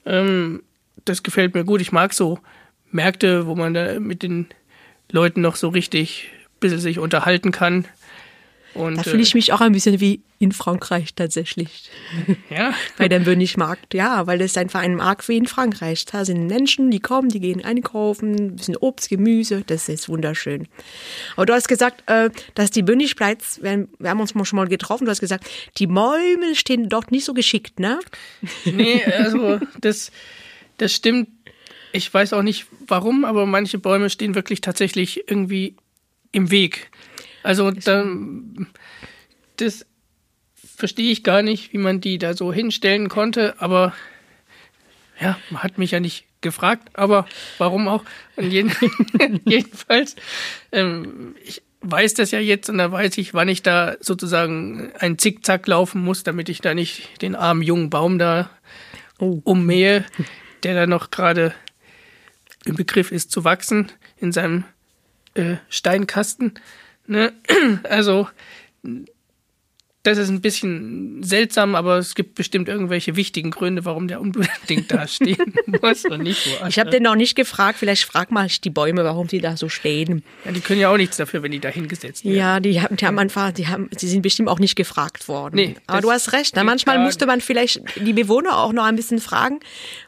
Ähm, 0.05 0.63
das 1.05 1.23
gefällt 1.23 1.53
mir 1.53 1.63
gut. 1.63 1.79
Ich 1.79 1.91
mag 1.91 2.13
so 2.13 2.39
Märkte, 2.91 3.45
wo 3.45 3.55
man 3.55 3.73
da 3.73 3.99
mit 3.99 4.23
den 4.23 4.47
Leuten 5.11 5.41
noch 5.41 5.55
so 5.55 5.69
richtig 5.69 6.29
ein 6.43 6.59
bisschen 6.59 6.79
sich 6.79 6.99
unterhalten 6.99 7.51
kann. 7.51 7.85
Und, 8.73 8.97
Da 8.97 9.03
fühle 9.03 9.21
ich 9.21 9.33
äh, 9.33 9.37
mich 9.37 9.53
auch 9.53 9.61
ein 9.61 9.71
bisschen 9.71 9.99
wie 9.99 10.21
in 10.39 10.51
Frankreich 10.51 11.13
tatsächlich. 11.13 11.89
ja, 12.49 12.73
Bei 12.97 13.07
dem 13.07 13.23
Böhnischmarkt, 13.23 13.93
ja, 13.93 14.25
weil 14.25 14.39
das 14.39 14.57
einfach 14.57 14.81
ein 14.81 14.95
Markt 14.95 15.27
wie 15.29 15.37
in 15.37 15.45
Frankreich. 15.45 16.05
Da 16.05 16.25
sind 16.25 16.47
Menschen, 16.47 16.89
die 16.89 16.99
kommen, 16.99 17.29
die 17.29 17.39
gehen 17.39 17.63
einkaufen, 17.63 18.35
ein 18.35 18.55
bisschen 18.55 18.75
Obst, 18.77 19.09
Gemüse, 19.09 19.63
das 19.65 19.89
ist 19.89 20.09
wunderschön. 20.09 20.67
Aber 21.35 21.45
du 21.45 21.53
hast 21.53 21.67
gesagt, 21.67 22.03
äh, 22.09 22.29
dass 22.55 22.71
die 22.71 22.83
Böhnischplatz, 22.83 23.59
wir 23.61 23.87
wir 23.99 24.09
haben 24.09 24.19
uns 24.19 24.31
schon 24.31 24.57
mal 24.57 24.67
getroffen, 24.67 25.05
du 25.05 25.11
hast 25.11 25.21
gesagt, 25.21 25.45
die 25.77 25.87
Bäume 25.87 26.55
stehen 26.55 26.89
dort 26.89 27.11
nicht 27.11 27.25
so 27.25 27.33
geschickt, 27.33 27.79
ne? 27.79 27.99
nee, 28.65 29.03
also 29.03 29.59
das, 29.81 30.11
das 30.77 30.93
stimmt. 30.93 31.29
Ich 31.91 32.11
weiß 32.11 32.33
auch 32.33 32.41
nicht 32.41 32.65
warum, 32.87 33.23
aber 33.23 33.45
manche 33.45 33.77
Bäume 33.77 34.09
stehen 34.09 34.33
wirklich 34.33 34.61
tatsächlich 34.61 35.29
irgendwie 35.29 35.75
im 36.31 36.49
Weg. 36.49 36.89
Also 37.43 37.71
dann, 37.71 38.67
das 39.57 39.85
verstehe 40.55 41.11
ich 41.11 41.23
gar 41.23 41.41
nicht, 41.41 41.73
wie 41.73 41.77
man 41.77 42.01
die 42.01 42.17
da 42.17 42.33
so 42.33 42.51
hinstellen 42.51 43.09
konnte, 43.09 43.55
aber 43.59 43.93
ja, 45.19 45.37
man 45.49 45.63
hat 45.63 45.77
mich 45.77 45.91
ja 45.91 45.99
nicht 45.99 46.25
gefragt, 46.41 46.89
aber 46.93 47.27
warum 47.57 47.87
auch? 47.87 48.03
Und 48.35 48.51
jeden, 48.51 48.71
jedenfalls, 49.45 50.15
ähm, 50.71 51.35
ich 51.43 51.61
weiß 51.81 52.15
das 52.15 52.31
ja 52.31 52.39
jetzt 52.39 52.69
und 52.69 52.77
da 52.77 52.91
weiß 52.91 53.17
ich, 53.17 53.33
wann 53.33 53.49
ich 53.49 53.61
da 53.61 53.95
sozusagen 53.99 54.91
einen 54.97 55.19
Zickzack 55.19 55.67
laufen 55.67 56.01
muss, 56.01 56.23
damit 56.23 56.49
ich 56.49 56.61
da 56.61 56.73
nicht 56.73 57.21
den 57.21 57.35
armen 57.35 57.61
jungen 57.61 57.89
Baum 57.89 58.17
da 58.17 58.49
Oh. 59.19 59.41
ummähe, 59.43 60.05
der 60.63 60.73
da 60.73 60.87
noch 60.87 61.11
gerade 61.11 61.53
im 62.65 62.75
Begriff 62.75 63.11
ist 63.11 63.31
zu 63.31 63.43
wachsen 63.43 63.91
in 64.17 64.31
seinem 64.31 64.65
äh, 65.35 65.57
Steinkasten. 65.69 66.55
Ne? 67.07 67.33
Also, 67.83 68.27
das 70.03 70.17
ist 70.17 70.29
ein 70.29 70.41
bisschen 70.41 71.23
seltsam, 71.23 71.75
aber 71.75 71.97
es 71.97 72.13
gibt 72.13 72.35
bestimmt 72.35 72.67
irgendwelche 72.67 73.15
wichtigen 73.15 73.51
Gründe, 73.51 73.85
warum 73.85 74.09
der 74.09 74.19
unbedingt 74.19 74.91
da 74.91 75.07
stehen 75.07 75.53
muss 75.81 76.03
und 76.03 76.23
nicht 76.23 76.45
woanders. 76.45 76.69
Ich 76.69 76.79
habe 76.79 76.89
den 76.89 77.03
noch 77.03 77.15
nicht 77.15 77.35
gefragt, 77.35 77.79
vielleicht 77.79 78.03
frag 78.03 78.29
mal 78.29 78.47
die 78.47 78.69
Bäume, 78.69 79.05
warum 79.05 79.27
die 79.27 79.39
da 79.39 79.55
so 79.55 79.69
stehen. 79.69 80.21
ja, 80.43 80.51
die 80.51 80.59
können 80.59 80.81
ja 80.81 80.89
auch 80.89 80.97
nichts 80.97 81.15
dafür, 81.15 81.41
wenn 81.41 81.53
die 81.53 81.61
da 81.61 81.69
hingesetzt 81.69 82.25
werden. 82.25 82.35
Ja, 82.35 82.59
die 82.59 82.81
haben, 82.81 82.97
die 82.97 83.05
haben 83.05 83.17
einfach, 83.17 83.53
die 83.53 83.67
haben, 83.67 83.89
sie 83.95 84.09
sind 84.09 84.23
bestimmt 84.23 84.49
auch 84.49 84.59
nicht 84.59 84.75
gefragt 84.75 85.29
worden. 85.29 85.55
Nee, 85.55 85.75
Aber 85.87 86.01
du 86.01 86.11
hast 86.11 86.33
recht. 86.33 86.57
Ne? 86.57 86.65
Manchmal 86.65 86.97
gar 86.97 87.05
musste 87.05 87.25
man 87.25 87.39
vielleicht 87.39 87.81
die 87.95 88.13
Bewohner 88.13 88.57
auch 88.57 88.73
noch 88.73 88.83
ein 88.83 88.97
bisschen 88.97 89.19
fragen, 89.19 89.61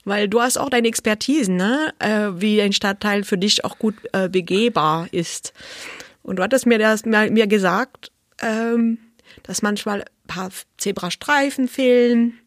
weil 0.03 0.27
du 0.27 0.41
hast 0.41 0.58
auch 0.58 0.69
deine 0.69 0.89
Expertise, 0.89 1.53
ne? 1.53 1.93
äh, 1.99 2.31
wie 2.41 2.62
ein 2.62 2.73
Stadtteil 2.73 3.23
für 3.23 3.38
dich 3.38 3.63
auch 3.63 3.79
gut 3.79 3.95
äh, 4.12 4.27
begehbar 4.27 5.08
ist. 5.12 5.53
Und 6.26 6.38
du 6.38 6.44
hattest 6.44 6.66
mir 6.66 6.80
das 6.80 7.06
mir, 7.06 7.48
gesagt, 7.48 8.12
ähm, 8.42 8.98
dass 9.44 9.62
manchmal 9.62 10.02
ein 10.02 10.28
paar 10.28 10.50
Zebrastreifen 10.78 11.68
fehlen. 11.68 12.40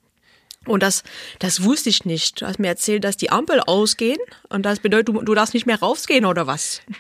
Und 0.67 0.83
das, 0.83 1.05
das 1.39 1.63
wusste 1.63 1.89
ich 1.89 2.05
nicht. 2.05 2.43
Du 2.43 2.47
hast 2.47 2.59
mir 2.59 2.67
erzählt, 2.67 3.05
dass 3.05 3.17
die 3.17 3.31
Ampel 3.31 3.61
ausgehen 3.61 4.19
und 4.49 4.67
das 4.67 4.81
bedeutet, 4.81 5.09
du, 5.09 5.23
du 5.23 5.35
darfst 5.35 5.55
nicht 5.55 5.65
mehr 5.65 5.79
rausgehen 5.79 6.27
oder 6.27 6.47
was? 6.47 6.83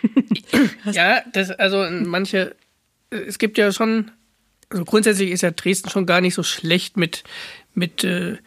Ja, 0.90 1.22
das, 1.32 1.50
also 1.50 1.86
manche, 1.90 2.56
es 3.10 3.38
gibt 3.38 3.58
ja 3.58 3.70
schon, 3.70 4.10
also 4.70 4.84
grundsätzlich 4.84 5.30
ist 5.30 5.42
ja 5.42 5.50
Dresden 5.50 5.90
schon 5.90 6.06
gar 6.06 6.22
nicht 6.22 6.34
so 6.34 6.42
schlecht 6.42 6.96
mit, 6.96 7.22
mit 7.74 8.02
äh, 8.02 8.38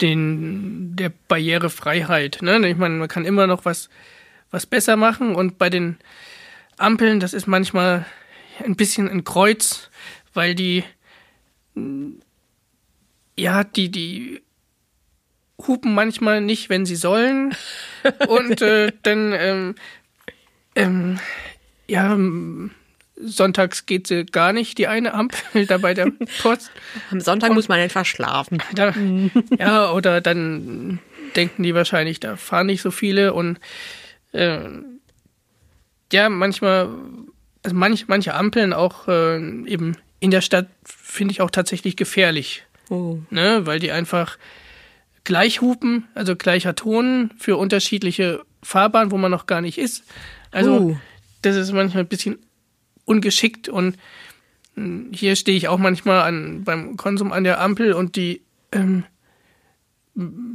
den, 0.00 0.96
der 0.96 1.12
Barrierefreiheit. 1.28 2.38
Ne? 2.40 2.66
Ich 2.68 2.76
meine, 2.76 2.94
man 2.94 3.08
kann 3.08 3.26
immer 3.26 3.46
noch 3.46 3.66
was, 3.66 3.90
was 4.50 4.64
besser 4.64 4.96
machen 4.96 5.34
und 5.34 5.58
bei 5.58 5.68
den 5.68 5.98
Ampeln, 6.80 7.20
das 7.20 7.34
ist 7.34 7.46
manchmal 7.46 8.06
ein 8.64 8.76
bisschen 8.76 9.08
ein 9.08 9.24
Kreuz, 9.24 9.90
weil 10.34 10.54
die, 10.54 10.84
mh, 11.74 12.12
ja, 13.36 13.64
die, 13.64 13.90
die 13.90 14.42
hupen 15.66 15.94
manchmal 15.94 16.40
nicht, 16.40 16.68
wenn 16.70 16.86
sie 16.86 16.96
sollen. 16.96 17.54
Und 18.28 18.62
äh, 18.62 18.92
dann, 19.02 19.32
ähm, 19.32 19.74
ähm, 20.74 21.20
ja, 21.86 22.16
sonntags 23.16 23.86
geht 23.86 24.06
sie 24.06 24.24
gar 24.24 24.52
nicht, 24.52 24.78
die 24.78 24.86
eine 24.86 25.14
Ampel 25.14 25.66
da 25.66 25.78
bei 25.78 25.94
der 25.94 26.10
Post. 26.42 26.70
Am 27.10 27.20
Sonntag 27.20 27.52
muss 27.52 27.68
man 27.68 27.78
einfach 27.78 28.06
schlafen. 28.06 28.62
Da, 28.74 28.94
ja, 29.58 29.92
oder 29.92 30.20
dann 30.20 31.00
denken 31.36 31.62
die 31.62 31.74
wahrscheinlich, 31.74 32.20
da 32.20 32.36
fahren 32.36 32.66
nicht 32.66 32.82
so 32.82 32.90
viele 32.90 33.34
und 33.34 33.58
äh, 34.32 34.60
ja, 36.12 36.28
manchmal, 36.28 36.88
also 37.62 37.76
manch, 37.76 38.06
manche 38.08 38.34
Ampeln 38.34 38.72
auch 38.72 39.08
äh, 39.08 39.36
eben 39.66 39.96
in 40.20 40.30
der 40.30 40.40
Stadt 40.40 40.68
finde 40.84 41.32
ich 41.32 41.40
auch 41.40 41.50
tatsächlich 41.50 41.96
gefährlich, 41.96 42.64
Oh. 42.90 43.18
ne, 43.30 43.66
weil 43.66 43.78
die 43.78 43.92
einfach 43.92 44.36
gleich 45.24 45.60
hupen, 45.60 46.08
also 46.14 46.34
gleicher 46.36 46.74
Ton 46.74 47.30
für 47.38 47.56
unterschiedliche 47.56 48.42
Fahrbahnen, 48.62 49.10
wo 49.12 49.16
man 49.18 49.30
noch 49.30 49.46
gar 49.46 49.60
nicht 49.60 49.78
ist. 49.78 50.04
Also 50.50 50.78
Uh. 50.80 50.96
das 51.42 51.56
ist 51.56 51.72
manchmal 51.72 52.02
ein 52.04 52.08
bisschen 52.08 52.38
ungeschickt 53.04 53.68
und 53.68 53.96
mh, 54.74 55.16
hier 55.16 55.36
stehe 55.36 55.56
ich 55.56 55.68
auch 55.68 55.78
manchmal 55.78 56.22
an, 56.22 56.64
beim 56.64 56.96
Konsum 56.96 57.32
an 57.32 57.44
der 57.44 57.60
Ampel 57.60 57.92
und 57.92 58.16
die 58.16 58.42
ähm, 58.72 59.04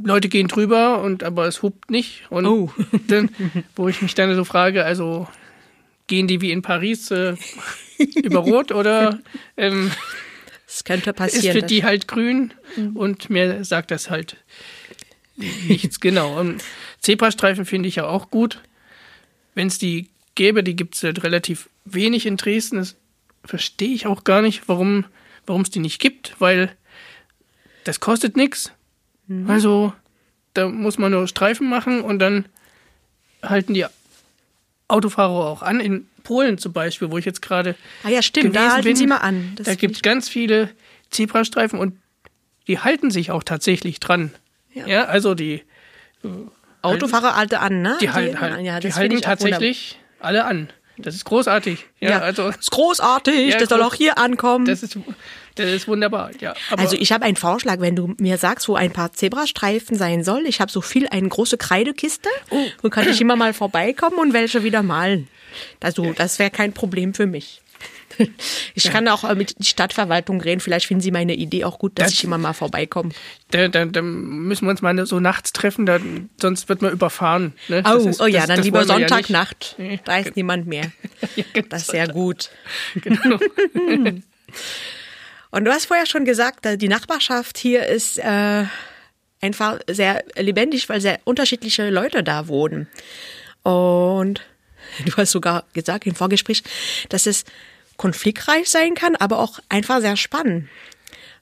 Leute 0.04 0.28
gehen 0.28 0.48
drüber 0.48 1.00
und 1.02 1.24
aber 1.24 1.46
es 1.46 1.62
hupt 1.62 1.90
nicht 1.90 2.24
und 2.30 2.46
Oh. 2.46 2.70
dann, 3.08 3.30
wo 3.76 3.88
ich 3.88 4.02
mich 4.02 4.14
dann 4.14 4.34
so 4.36 4.44
frage, 4.44 4.84
also 4.84 5.26
gehen 6.06 6.26
die 6.28 6.40
wie 6.40 6.52
in 6.52 6.62
Paris 6.62 7.10
äh, 7.10 7.36
über 7.98 8.40
Rot 8.40 8.72
oder 8.72 9.20
ähm, 9.56 9.90
Das 10.66 10.84
könnte 10.84 11.10
ist 11.10 11.16
passieren. 11.16 11.56
für 11.60 11.66
die 11.66 11.84
halt 11.84 12.08
grün 12.08 12.52
und 12.94 13.30
mir 13.30 13.64
sagt 13.64 13.90
das 13.90 14.10
halt 14.10 14.36
nichts 15.36 16.00
genau. 16.00 16.38
Und 16.38 16.62
Zebrastreifen 17.00 17.64
finde 17.64 17.88
ich 17.88 17.96
ja 17.96 18.06
auch 18.06 18.30
gut. 18.30 18.60
Wenn 19.54 19.68
es 19.68 19.78
die 19.78 20.08
gäbe, 20.34 20.62
die 20.62 20.76
gibt 20.76 20.94
es 20.94 21.02
halt 21.02 21.22
relativ 21.22 21.68
wenig 21.84 22.26
in 22.26 22.36
Dresden. 22.36 22.76
Das 22.78 22.96
verstehe 23.44 23.94
ich 23.94 24.06
auch 24.06 24.24
gar 24.24 24.42
nicht, 24.42 24.68
warum 24.68 25.04
es 25.46 25.70
die 25.70 25.78
nicht 25.78 26.00
gibt, 26.00 26.34
weil 26.38 26.74
das 27.84 28.00
kostet 28.00 28.36
nichts. 28.36 28.72
Also 29.46 29.92
da 30.54 30.68
muss 30.68 30.98
man 30.98 31.12
nur 31.12 31.26
Streifen 31.28 31.68
machen 31.68 32.00
und 32.00 32.18
dann 32.18 32.46
halten 33.42 33.74
die 33.74 33.84
Autofahrer 34.88 35.46
auch 35.46 35.62
an. 35.62 35.80
In 35.80 36.08
Polen 36.22 36.58
zum 36.58 36.72
Beispiel, 36.72 37.10
wo 37.10 37.18
ich 37.18 37.24
jetzt 37.24 37.42
gerade 37.42 37.74
ah 38.04 38.08
ja, 38.08 38.22
stimmt, 38.22 38.56
da 38.56 38.72
halten 38.72 38.84
bin, 38.84 38.96
Sie 38.96 39.06
mal 39.06 39.18
an. 39.18 39.52
Das 39.56 39.66
da 39.66 39.74
gibt 39.74 39.96
es 39.96 40.02
ganz 40.02 40.28
viele 40.28 40.70
Zebrastreifen 41.10 41.78
und 41.78 41.98
die 42.66 42.80
halten 42.80 43.10
sich 43.10 43.30
auch 43.30 43.42
tatsächlich 43.42 44.00
dran. 44.00 44.32
Ja. 44.72 44.86
Ja, 44.86 45.04
also 45.04 45.34
die 45.34 45.62
ich 46.22 46.30
Autofahrer 46.82 47.36
alte 47.36 47.60
an, 47.60 47.82
ne? 47.82 47.96
Die, 48.00 48.10
halten, 48.10 48.40
halt, 48.40 48.60
ja, 48.64 48.80
die 48.80 48.92
halten 48.92 49.20
tatsächlich 49.20 49.98
alle 50.20 50.44
an. 50.44 50.68
Das 50.98 51.14
ist 51.14 51.24
großartig. 51.24 51.86
Ja, 52.00 52.10
Ja, 52.10 52.18
also 52.20 52.48
ist 52.48 52.70
großartig, 52.70 53.48
Ja, 53.52 53.58
das 53.58 53.68
soll 53.68 53.82
auch 53.82 53.94
hier 53.94 54.18
ankommen. 54.18 54.64
das 54.64 54.82
ist, 54.82 54.98
das 55.54 55.70
ist 55.70 55.88
wunderbar. 55.88 56.30
Ja, 56.40 56.54
also 56.76 56.96
ich 56.96 57.12
habe 57.12 57.24
einen 57.24 57.36
Vorschlag, 57.36 57.80
wenn 57.80 57.96
du 57.96 58.14
mir 58.18 58.38
sagst, 58.38 58.68
wo 58.68 58.74
ein 58.76 58.92
paar 58.92 59.12
Zebrastreifen 59.12 59.96
sein 59.96 60.24
soll. 60.24 60.46
Ich 60.46 60.60
habe 60.60 60.70
so 60.70 60.80
viel, 60.80 61.08
eine 61.08 61.28
große 61.28 61.58
Kreidekiste. 61.58 62.28
Oh. 62.50 62.66
Und 62.82 62.90
kann 62.90 63.08
ich 63.08 63.20
immer 63.20 63.36
mal 63.36 63.52
vorbeikommen 63.52 64.18
und 64.18 64.32
welche 64.32 64.62
wieder 64.62 64.82
malen. 64.82 65.28
Also 65.82 66.12
das 66.12 66.38
wäre 66.38 66.50
kein 66.50 66.72
Problem 66.72 67.14
für 67.14 67.26
mich. 67.26 67.62
Ich 68.74 68.84
kann 68.90 69.08
auch 69.08 69.24
äh, 69.24 69.34
mit 69.34 69.58
der 69.58 69.64
Stadtverwaltung 69.64 70.40
reden. 70.40 70.60
Vielleicht 70.60 70.86
finden 70.86 71.00
sie 71.02 71.10
meine 71.10 71.34
Idee 71.34 71.64
auch 71.64 71.78
gut, 71.78 71.98
dass 71.98 72.06
Das- 72.06 72.14
ich 72.14 72.24
immer 72.24 72.38
mal 72.38 72.52
vorbeikomme. 72.52 73.10
da, 73.50 73.68
da, 73.68 73.84
da 73.84 74.02
müssen 74.02 74.66
wir 74.66 74.70
uns 74.70 74.82
mal 74.82 75.06
so 75.06 75.18
nachts 75.20 75.52
treffen, 75.52 75.86
da, 75.86 75.98
sonst 76.40 76.68
wird 76.68 76.82
man 76.82 76.92
überfahren. 76.92 77.52
Ne? 77.68 77.82
Oh, 77.86 78.08
ist- 78.08 78.20
oh 78.20 78.26
ja, 78.26 78.40
das- 78.40 78.46
dann 78.48 78.56
das 78.56 78.64
lieber 78.64 78.80
ja 78.80 78.86
Sonntagnacht. 78.86 79.74
nicht. 79.78 80.06
Da 80.06 80.18
ist 80.18 80.36
niemand 80.36 80.66
mehr. 80.66 80.90
Ja, 81.36 81.44
genau. 81.52 81.66
Das 81.70 81.82
ist 81.82 81.90
sehr 81.90 82.08
gut. 82.08 82.50
Genau. 83.02 83.38
Und 85.50 85.64
du 85.64 85.70
hast 85.70 85.86
vorher 85.86 86.06
schon 86.06 86.24
gesagt, 86.24 86.66
die 86.80 86.88
Nachbarschaft 86.88 87.56
hier 87.58 87.86
ist 87.86 88.18
äh, 88.18 88.64
einfach 89.40 89.78
sehr 89.88 90.24
lebendig, 90.36 90.88
weil 90.88 91.00
sehr 91.00 91.18
unterschiedliche 91.24 91.88
Leute 91.90 92.22
da 92.22 92.48
wohnen. 92.48 92.88
Und 93.62 94.42
du 95.04 95.12
hast 95.16 95.32
sogar 95.32 95.64
gesagt 95.72 96.06
im 96.06 96.14
Vorgespräch, 96.14 96.62
dass 97.08 97.26
es 97.26 97.44
konfliktreich 97.96 98.68
sein 98.68 98.94
kann, 98.94 99.16
aber 99.16 99.38
auch 99.38 99.58
einfach 99.68 100.00
sehr 100.00 100.16
spannend. 100.16 100.68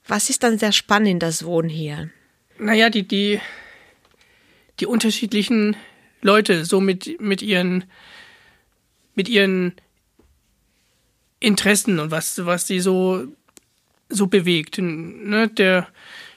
Was 0.06 0.30
ist 0.30 0.42
dann 0.42 0.58
sehr 0.58 0.72
spannend 0.72 1.08
in 1.08 1.18
das 1.18 1.44
Wohnen 1.44 1.68
hier? 1.68 2.10
Naja, 2.58 2.90
die, 2.90 3.06
die, 3.06 3.40
die 4.80 4.86
unterschiedlichen 4.86 5.76
Leute, 6.20 6.64
so 6.64 6.80
mit, 6.80 7.20
mit 7.20 7.42
ihren, 7.42 7.84
mit 9.14 9.28
ihren 9.28 9.74
Interessen 11.40 11.98
und 11.98 12.10
was, 12.10 12.44
was 12.44 12.66
sie 12.66 12.80
so, 12.80 13.26
so 14.08 14.26
bewegt. 14.26 14.78
Ne? 14.78 15.48
Der, 15.48 15.88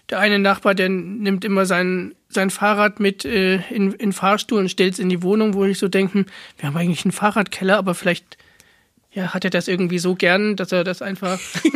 der 0.09 0.19
eine 0.19 0.39
Nachbar, 0.39 0.75
der 0.75 0.89
nimmt 0.89 1.45
immer 1.45 1.65
sein, 1.65 2.15
sein 2.29 2.49
Fahrrad 2.49 2.99
mit 2.99 3.25
äh, 3.25 3.61
in, 3.69 3.93
in 3.93 4.13
Fahrstuhl 4.13 4.59
und 4.59 4.69
stellt 4.69 4.93
es 4.93 4.99
in 4.99 5.09
die 5.09 5.23
Wohnung, 5.23 5.53
wo 5.53 5.65
ich 5.65 5.77
so 5.77 5.87
denke, 5.87 6.13
hm, 6.13 6.25
wir 6.57 6.67
haben 6.67 6.77
eigentlich 6.77 7.05
einen 7.05 7.11
Fahrradkeller, 7.11 7.77
aber 7.77 7.95
vielleicht 7.95 8.37
ja, 9.17 9.33
hat 9.33 9.43
er 9.43 9.49
das 9.49 9.67
irgendwie 9.67 9.99
so 9.99 10.15
gern, 10.15 10.55
dass 10.55 10.71
er 10.71 10.83
das 10.83 11.01
einfach 11.01 11.39
in 11.63 11.71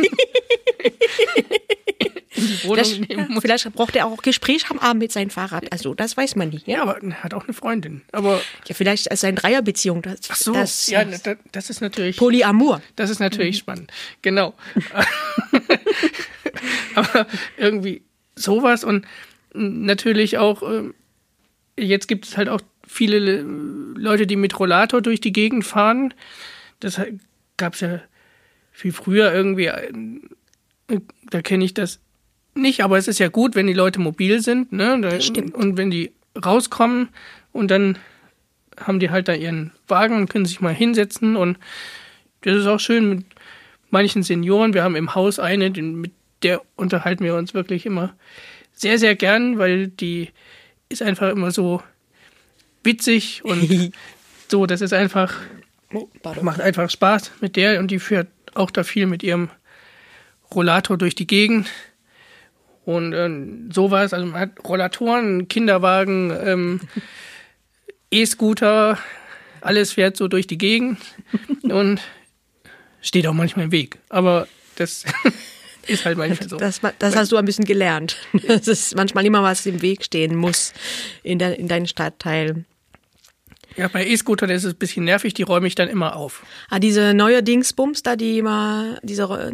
die 2.47 2.63
Wohnung 2.63 2.77
Das, 2.77 2.97
nehmen 2.99 3.27
muss. 3.31 3.41
vielleicht 3.41 3.71
braucht 3.73 3.95
er 3.95 4.05
auch 4.07 4.21
Gespräch 4.21 4.69
am 4.69 4.79
Abend 4.79 5.01
mit 5.01 5.11
seinem 5.11 5.29
Fahrrad. 5.31 5.71
Also 5.71 5.93
das 5.93 6.15
weiß 6.17 6.35
man 6.35 6.49
nicht. 6.49 6.67
Ja, 6.67 6.77
Ja, 6.77 6.81
aber 6.83 7.01
er 7.01 7.23
hat 7.23 7.33
auch 7.33 7.43
eine 7.43 7.53
Freundin. 7.53 8.01
Aber 8.11 8.41
ja 8.67 8.75
vielleicht 8.75 9.07
ist 9.07 9.23
eine 9.25 9.35
Dreierbeziehung. 9.37 10.01
Das, 10.01 10.19
ach 10.29 10.35
so, 10.35 10.53
das, 10.53 10.87
ja, 10.87 11.03
das, 11.03 11.23
das 11.51 11.69
ist 11.69 11.81
natürlich 11.81 12.17
Polyamor. 12.17 12.81
das 12.95 13.09
ist 13.09 13.19
natürlich 13.19 13.57
spannend. 13.57 13.91
Genau. 14.21 14.53
aber 16.95 17.27
irgendwie 17.57 18.01
sowas 18.35 18.83
und 18.83 19.05
natürlich 19.53 20.37
auch 20.37 20.61
ähm, 20.63 20.93
jetzt 21.77 22.07
gibt 22.07 22.25
es 22.25 22.37
halt 22.37 22.49
auch 22.49 22.61
viele 22.87 23.19
Le- 23.19 23.45
Leute, 23.97 24.27
die 24.27 24.35
mit 24.35 24.57
Rollator 24.59 25.01
durch 25.01 25.21
die 25.21 25.33
Gegend 25.33 25.65
fahren. 25.65 26.13
Das 26.79 26.99
gab 27.61 27.73
es 27.75 27.79
ja 27.81 28.01
viel 28.71 28.91
früher 28.91 29.33
irgendwie. 29.33 29.65
äh, 29.67 29.91
Da 31.29 31.41
kenne 31.41 31.63
ich 31.63 31.73
das 31.73 31.99
nicht, 32.53 32.83
aber 32.83 32.97
es 32.97 33.07
ist 33.07 33.19
ja 33.19 33.29
gut, 33.29 33.55
wenn 33.55 33.67
die 33.67 33.73
Leute 33.73 33.99
mobil 33.99 34.41
sind, 34.41 34.73
ne? 34.73 34.99
Da. 34.99 35.09
Und 35.53 35.77
wenn 35.77 35.89
die 35.89 36.11
rauskommen 36.43 37.09
und 37.53 37.71
dann 37.71 37.97
haben 38.77 38.99
die 38.99 39.09
halt 39.09 39.27
da 39.27 39.33
ihren 39.33 39.71
Wagen 39.87 40.15
und 40.15 40.29
können 40.29 40.45
sich 40.45 40.59
mal 40.61 40.73
hinsetzen 40.73 41.35
und 41.37 41.57
das 42.41 42.57
ist 42.57 42.67
auch 42.67 42.79
schön 42.79 43.07
mit 43.09 43.25
manchen 43.89 44.23
Senioren. 44.23 44.73
Wir 44.73 44.83
haben 44.83 44.95
im 44.95 45.13
Haus 45.15 45.39
eine, 45.39 45.69
mit 45.69 46.11
der 46.43 46.61
unterhalten 46.75 47.23
wir 47.23 47.35
uns 47.35 47.53
wirklich 47.53 47.85
immer 47.85 48.15
sehr, 48.73 48.97
sehr 48.97 49.15
gern, 49.15 49.59
weil 49.59 49.87
die 49.87 50.29
ist 50.89 51.03
einfach 51.03 51.29
immer 51.29 51.51
so 51.51 51.83
witzig 52.83 53.45
und 53.45 53.93
so, 54.49 54.65
das 54.65 54.81
ist 54.81 54.93
einfach. 54.93 55.35
Macht 56.41 56.61
einfach 56.61 56.89
Spaß 56.89 57.31
mit 57.41 57.55
der 57.55 57.79
und 57.79 57.89
die 57.89 57.99
führt 57.99 58.27
auch 58.53 58.71
da 58.71 58.83
viel 58.83 59.05
mit 59.05 59.23
ihrem 59.23 59.49
Rollator 60.53 60.97
durch 60.97 61.15
die 61.15 61.27
Gegend. 61.27 61.69
Und 62.83 63.13
ähm, 63.13 63.69
sowas, 63.71 64.13
also 64.13 64.25
man 64.25 64.41
hat 64.41 64.51
Rollatoren, 64.67 65.47
Kinderwagen, 65.47 66.31
ähm, 66.43 66.79
E-Scooter, 68.11 68.97
alles 69.61 69.93
fährt 69.93 70.17
so 70.17 70.27
durch 70.27 70.47
die 70.47 70.57
Gegend 70.57 70.99
und 71.63 72.01
steht 73.01 73.27
auch 73.27 73.33
manchmal 73.33 73.65
im 73.65 73.71
Weg. 73.71 73.97
Aber 74.09 74.47
das 74.75 75.05
ist 75.87 76.05
halt 76.05 76.17
manchmal 76.17 76.49
so. 76.49 76.57
Das, 76.57 76.81
das 76.99 77.15
hast 77.15 77.31
du 77.31 77.37
ein 77.37 77.45
bisschen 77.45 77.65
gelernt. 77.65 78.17
Dass 78.47 78.67
es 78.67 78.95
manchmal 78.95 79.25
immer 79.25 79.43
was 79.43 79.65
im 79.65 79.81
Weg 79.81 80.03
stehen 80.03 80.35
muss 80.35 80.73
in, 81.23 81.39
der, 81.39 81.57
in 81.59 81.67
deinem 81.67 81.85
Stadtteil. 81.85 82.65
Ja, 83.77 83.87
bei 83.87 84.05
E-Scootern 84.05 84.49
ist 84.49 84.63
es 84.65 84.73
ein 84.73 84.77
bisschen 84.77 85.05
nervig, 85.05 85.33
die 85.33 85.43
räume 85.43 85.65
ich 85.67 85.75
dann 85.75 85.87
immer 85.87 86.15
auf. 86.15 86.43
Ah, 86.69 86.79
diese 86.79 87.13
neue 87.13 87.41
Dingsbums 87.41 88.03
da, 88.03 88.15
die 88.15 88.39
immer, 88.39 88.99
diese, 89.01 89.51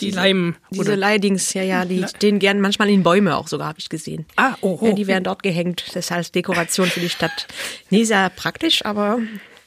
Die 0.00 0.10
Leim. 0.10 0.56
diese 0.70 0.94
Leihdings, 0.94 1.54
ja, 1.54 1.62
ja, 1.62 1.84
die 1.84 2.04
stehen 2.08 2.38
gern 2.38 2.60
manchmal 2.60 2.90
in 2.90 3.02
Bäume 3.02 3.36
auch 3.36 3.48
sogar, 3.48 3.68
habe 3.68 3.78
ich 3.78 3.88
gesehen. 3.88 4.26
Ah, 4.36 4.54
oh, 4.60 4.78
oh. 4.80 4.86
Ja, 4.88 4.92
die 4.92 5.06
werden 5.06 5.24
dort 5.24 5.42
gehängt. 5.42 5.84
Das 5.94 6.12
als 6.12 6.30
Dekoration 6.32 6.88
für 6.88 7.00
die 7.00 7.08
Stadt. 7.08 7.46
Nee, 7.90 8.04
sehr 8.04 8.28
praktisch, 8.30 8.84
aber 8.84 9.18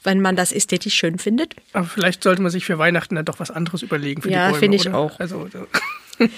wenn 0.04 0.20
man 0.20 0.36
das 0.36 0.52
ästhetisch 0.52 0.94
schön 0.94 1.18
findet. 1.18 1.54
Aber 1.72 1.86
vielleicht 1.86 2.22
sollte 2.22 2.42
man 2.42 2.50
sich 2.50 2.64
für 2.64 2.78
Weihnachten 2.78 3.14
dann 3.16 3.24
doch 3.24 3.40
was 3.40 3.50
anderes 3.50 3.82
überlegen 3.82 4.22
für 4.22 4.30
Ja, 4.30 4.46
die 4.46 4.50
Bäume. 4.52 4.60
finde 4.60 4.76
ich 4.76 4.88
oder? 4.88 4.98
auch. 4.98 5.18
Also, 5.20 5.48
so. 5.52 5.66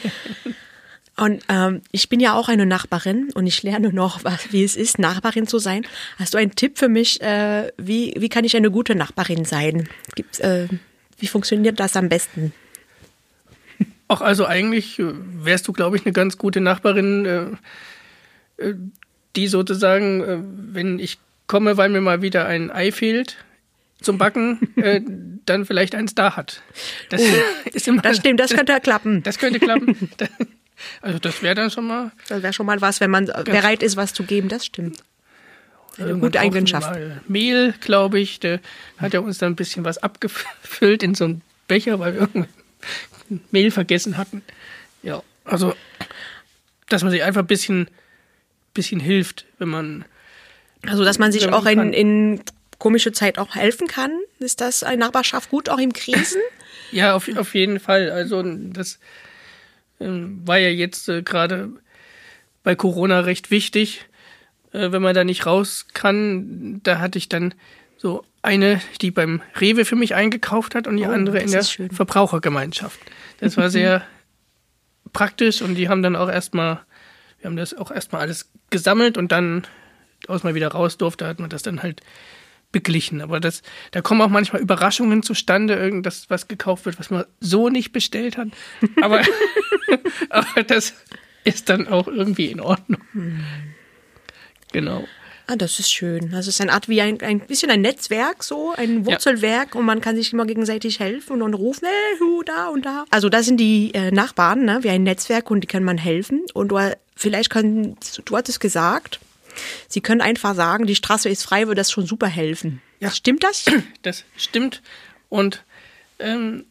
Und 1.16 1.44
ähm, 1.48 1.82
ich 1.92 2.08
bin 2.08 2.18
ja 2.18 2.34
auch 2.34 2.48
eine 2.48 2.66
Nachbarin 2.66 3.30
und 3.34 3.46
ich 3.46 3.62
lerne 3.62 3.92
noch, 3.92 4.24
was, 4.24 4.52
wie 4.52 4.64
es 4.64 4.74
ist, 4.74 4.98
Nachbarin 4.98 5.46
zu 5.46 5.58
sein. 5.58 5.86
Hast 6.18 6.34
du 6.34 6.38
einen 6.38 6.54
Tipp 6.56 6.76
für 6.76 6.88
mich, 6.88 7.20
äh, 7.20 7.70
wie, 7.76 8.14
wie 8.18 8.28
kann 8.28 8.44
ich 8.44 8.56
eine 8.56 8.70
gute 8.70 8.94
Nachbarin 8.96 9.44
sein? 9.44 9.88
Gibt's, 10.16 10.40
äh, 10.40 10.66
wie 11.18 11.28
funktioniert 11.28 11.78
das 11.78 11.96
am 11.96 12.08
besten? 12.08 12.52
Auch 14.08 14.20
also 14.20 14.44
eigentlich 14.46 14.98
äh, 14.98 15.12
wärst 15.14 15.68
du, 15.68 15.72
glaube 15.72 15.96
ich, 15.96 16.04
eine 16.04 16.12
ganz 16.12 16.36
gute 16.36 16.60
Nachbarin, 16.60 17.24
äh, 17.26 18.64
äh, 18.64 18.74
die 19.36 19.46
sozusagen, 19.46 20.20
äh, 20.20 20.38
wenn 20.74 20.98
ich 20.98 21.18
komme, 21.46 21.76
weil 21.76 21.90
mir 21.90 22.00
mal 22.00 22.22
wieder 22.22 22.46
ein 22.46 22.70
Ei 22.70 22.90
fehlt 22.90 23.36
zum 24.00 24.18
Backen, 24.18 24.58
äh, 24.76 25.00
dann 25.46 25.64
vielleicht 25.64 25.94
eins 25.94 26.14
da 26.14 26.36
hat. 26.36 26.62
Das 27.08 27.22
ist 27.72 27.86
immer, 27.86 28.02
Oh. 28.04 28.08
Das 28.08 28.16
stimmt, 28.16 28.40
das 28.40 28.52
könnte 28.52 28.78
klappen. 28.80 29.22
Das 29.22 29.38
könnte 29.38 29.60
klappen. 29.60 30.10
Also 31.00 31.18
das 31.18 31.42
wäre 31.42 31.54
dann 31.54 31.70
schon 31.70 31.86
mal 31.86 32.12
Das 32.28 32.42
wäre 32.42 32.52
schon 32.52 32.66
mal 32.66 32.80
was, 32.80 33.00
wenn 33.00 33.10
man 33.10 33.26
bereit 33.26 33.82
ist, 33.82 33.96
was 33.96 34.12
zu 34.12 34.24
geben, 34.24 34.48
das 34.48 34.66
stimmt. 34.66 35.02
Eine 35.98 36.12
Man 36.12 36.20
gute 36.20 36.40
Eigenschaft. 36.40 36.98
Mehl, 37.28 37.74
glaube 37.80 38.18
ich. 38.18 38.40
Der 38.40 38.60
hat 38.98 39.14
ja 39.14 39.20
uns 39.20 39.38
dann 39.38 39.52
ein 39.52 39.56
bisschen 39.56 39.84
was 39.84 39.98
abgefüllt 39.98 41.02
in 41.02 41.14
so 41.14 41.24
einen 41.24 41.42
Becher, 41.68 41.98
weil 41.98 42.14
wir 42.14 42.20
irgendwie 42.22 42.48
Mehl 43.50 43.70
vergessen 43.70 44.16
hatten. 44.16 44.42
Ja, 45.02 45.22
also, 45.44 45.74
dass 46.88 47.02
man 47.02 47.10
sich 47.10 47.22
einfach 47.22 47.42
ein 47.42 47.46
bisschen, 47.46 47.88
bisschen 48.72 49.00
hilft, 49.00 49.44
wenn 49.58 49.68
man. 49.68 50.04
Also, 50.86 51.04
dass 51.04 51.18
man 51.18 51.32
sich 51.32 51.48
auch 51.48 51.66
in, 51.66 51.92
in 51.92 52.40
komische 52.78 53.12
Zeit 53.12 53.38
auch 53.38 53.54
helfen 53.54 53.86
kann. 53.86 54.10
Ist 54.40 54.60
das 54.60 54.82
eine 54.82 54.98
Nachbarschaft 54.98 55.50
gut, 55.50 55.68
auch 55.68 55.78
in 55.78 55.92
Krisen? 55.92 56.40
Ja, 56.90 57.14
auf, 57.14 57.28
auf 57.36 57.54
jeden 57.54 57.80
Fall. 57.80 58.10
Also, 58.10 58.42
das 58.42 58.98
war 59.98 60.58
ja 60.58 60.68
jetzt 60.68 61.08
äh, 61.08 61.22
gerade 61.22 61.70
bei 62.62 62.74
Corona 62.74 63.20
recht 63.20 63.50
wichtig, 63.50 64.06
äh, 64.72 64.90
wenn 64.92 65.02
man 65.02 65.14
da 65.14 65.24
nicht 65.24 65.46
raus 65.46 65.86
kann. 65.92 66.80
Da 66.82 66.98
hatte 66.98 67.18
ich 67.18 67.28
dann 67.28 67.54
so 67.96 68.24
eine, 68.42 68.80
die 69.00 69.10
beim 69.10 69.40
Rewe 69.60 69.84
für 69.84 69.96
mich 69.96 70.14
eingekauft 70.14 70.74
hat 70.74 70.86
und 70.86 70.96
die 70.96 71.04
Oh, 71.06 71.10
andere 71.10 71.38
in 71.40 71.50
der 71.50 71.62
schön. 71.62 71.90
Verbrauchergemeinschaft. 71.90 72.98
Das 73.40 73.56
war 73.56 73.70
sehr 73.70 74.02
praktisch 75.12 75.62
und 75.62 75.74
die 75.76 75.88
haben 75.88 76.02
dann 76.02 76.16
auch 76.16 76.28
erstmal, 76.28 76.80
wir 77.38 77.46
haben 77.46 77.56
das 77.56 77.72
auch 77.74 77.90
erstmal 77.90 78.22
alles 78.22 78.50
gesammelt 78.70 79.16
und 79.16 79.32
dann, 79.32 79.66
als 80.28 80.42
man 80.42 80.54
wieder 80.54 80.68
raus 80.68 80.98
durfte, 80.98 81.26
hat 81.26 81.38
man 81.38 81.50
das 81.50 81.62
dann 81.62 81.82
halt 81.82 82.00
beglichen. 82.74 83.22
Aber 83.22 83.40
das, 83.40 83.62
da 83.92 84.02
kommen 84.02 84.20
auch 84.20 84.28
manchmal 84.28 84.60
Überraschungen 84.60 85.22
zustande, 85.22 85.74
irgendwas, 85.74 86.26
was 86.28 86.48
gekauft 86.48 86.84
wird, 86.84 86.98
was 86.98 87.08
man 87.08 87.24
so 87.40 87.70
nicht 87.70 87.92
bestellt 87.92 88.36
hat. 88.36 88.48
Aber, 89.00 89.22
aber 90.28 90.62
das 90.64 90.92
ist 91.44 91.70
dann 91.70 91.88
auch 91.88 92.08
irgendwie 92.08 92.46
in 92.46 92.60
Ordnung. 92.60 93.00
Genau. 94.72 95.04
Ah, 95.46 95.56
das 95.56 95.78
ist 95.78 95.92
schön. 95.92 96.30
Das 96.30 96.48
ist 96.48 96.60
eine 96.60 96.72
Art 96.72 96.88
wie 96.88 97.00
ein, 97.00 97.20
ein 97.20 97.40
bisschen 97.40 97.70
ein 97.70 97.82
Netzwerk, 97.82 98.42
so 98.42 98.72
ein 98.76 99.06
Wurzelwerk 99.06 99.74
und 99.74 99.84
man 99.84 100.00
kann 100.00 100.16
sich 100.16 100.32
immer 100.32 100.46
gegenseitig 100.46 101.00
helfen 101.00 101.42
und 101.42 101.54
rufen, 101.54 101.86
hey, 101.86 102.18
hu, 102.18 102.42
da 102.42 102.68
und 102.68 102.86
da. 102.86 103.04
Also 103.10 103.28
das 103.28 103.46
sind 103.46 103.58
die 103.58 103.92
äh, 103.94 104.10
Nachbarn, 104.10 104.64
ne, 104.64 104.78
wie 104.82 104.88
ein 104.88 105.02
Netzwerk 105.02 105.50
und 105.50 105.60
die 105.60 105.66
kann 105.68 105.84
man 105.84 105.98
helfen. 105.98 106.42
Und 106.54 106.68
du, 106.68 106.78
vielleicht 107.14 107.50
kann, 107.50 107.96
du 108.24 108.36
hattest 108.36 108.58
gesagt, 108.58 109.20
Sie 109.88 110.00
können 110.00 110.20
einfach 110.20 110.54
sagen, 110.54 110.86
die 110.86 110.94
Straße 110.94 111.28
ist 111.28 111.44
frei, 111.44 111.66
würde 111.66 111.80
das 111.80 111.90
schon 111.90 112.06
super 112.06 112.26
helfen. 112.26 112.82
Ja. 113.00 113.10
Stimmt 113.10 113.44
das? 113.44 113.64
Das 114.02 114.24
stimmt. 114.36 114.82
Und 115.28 115.64
ähm, 116.18 116.64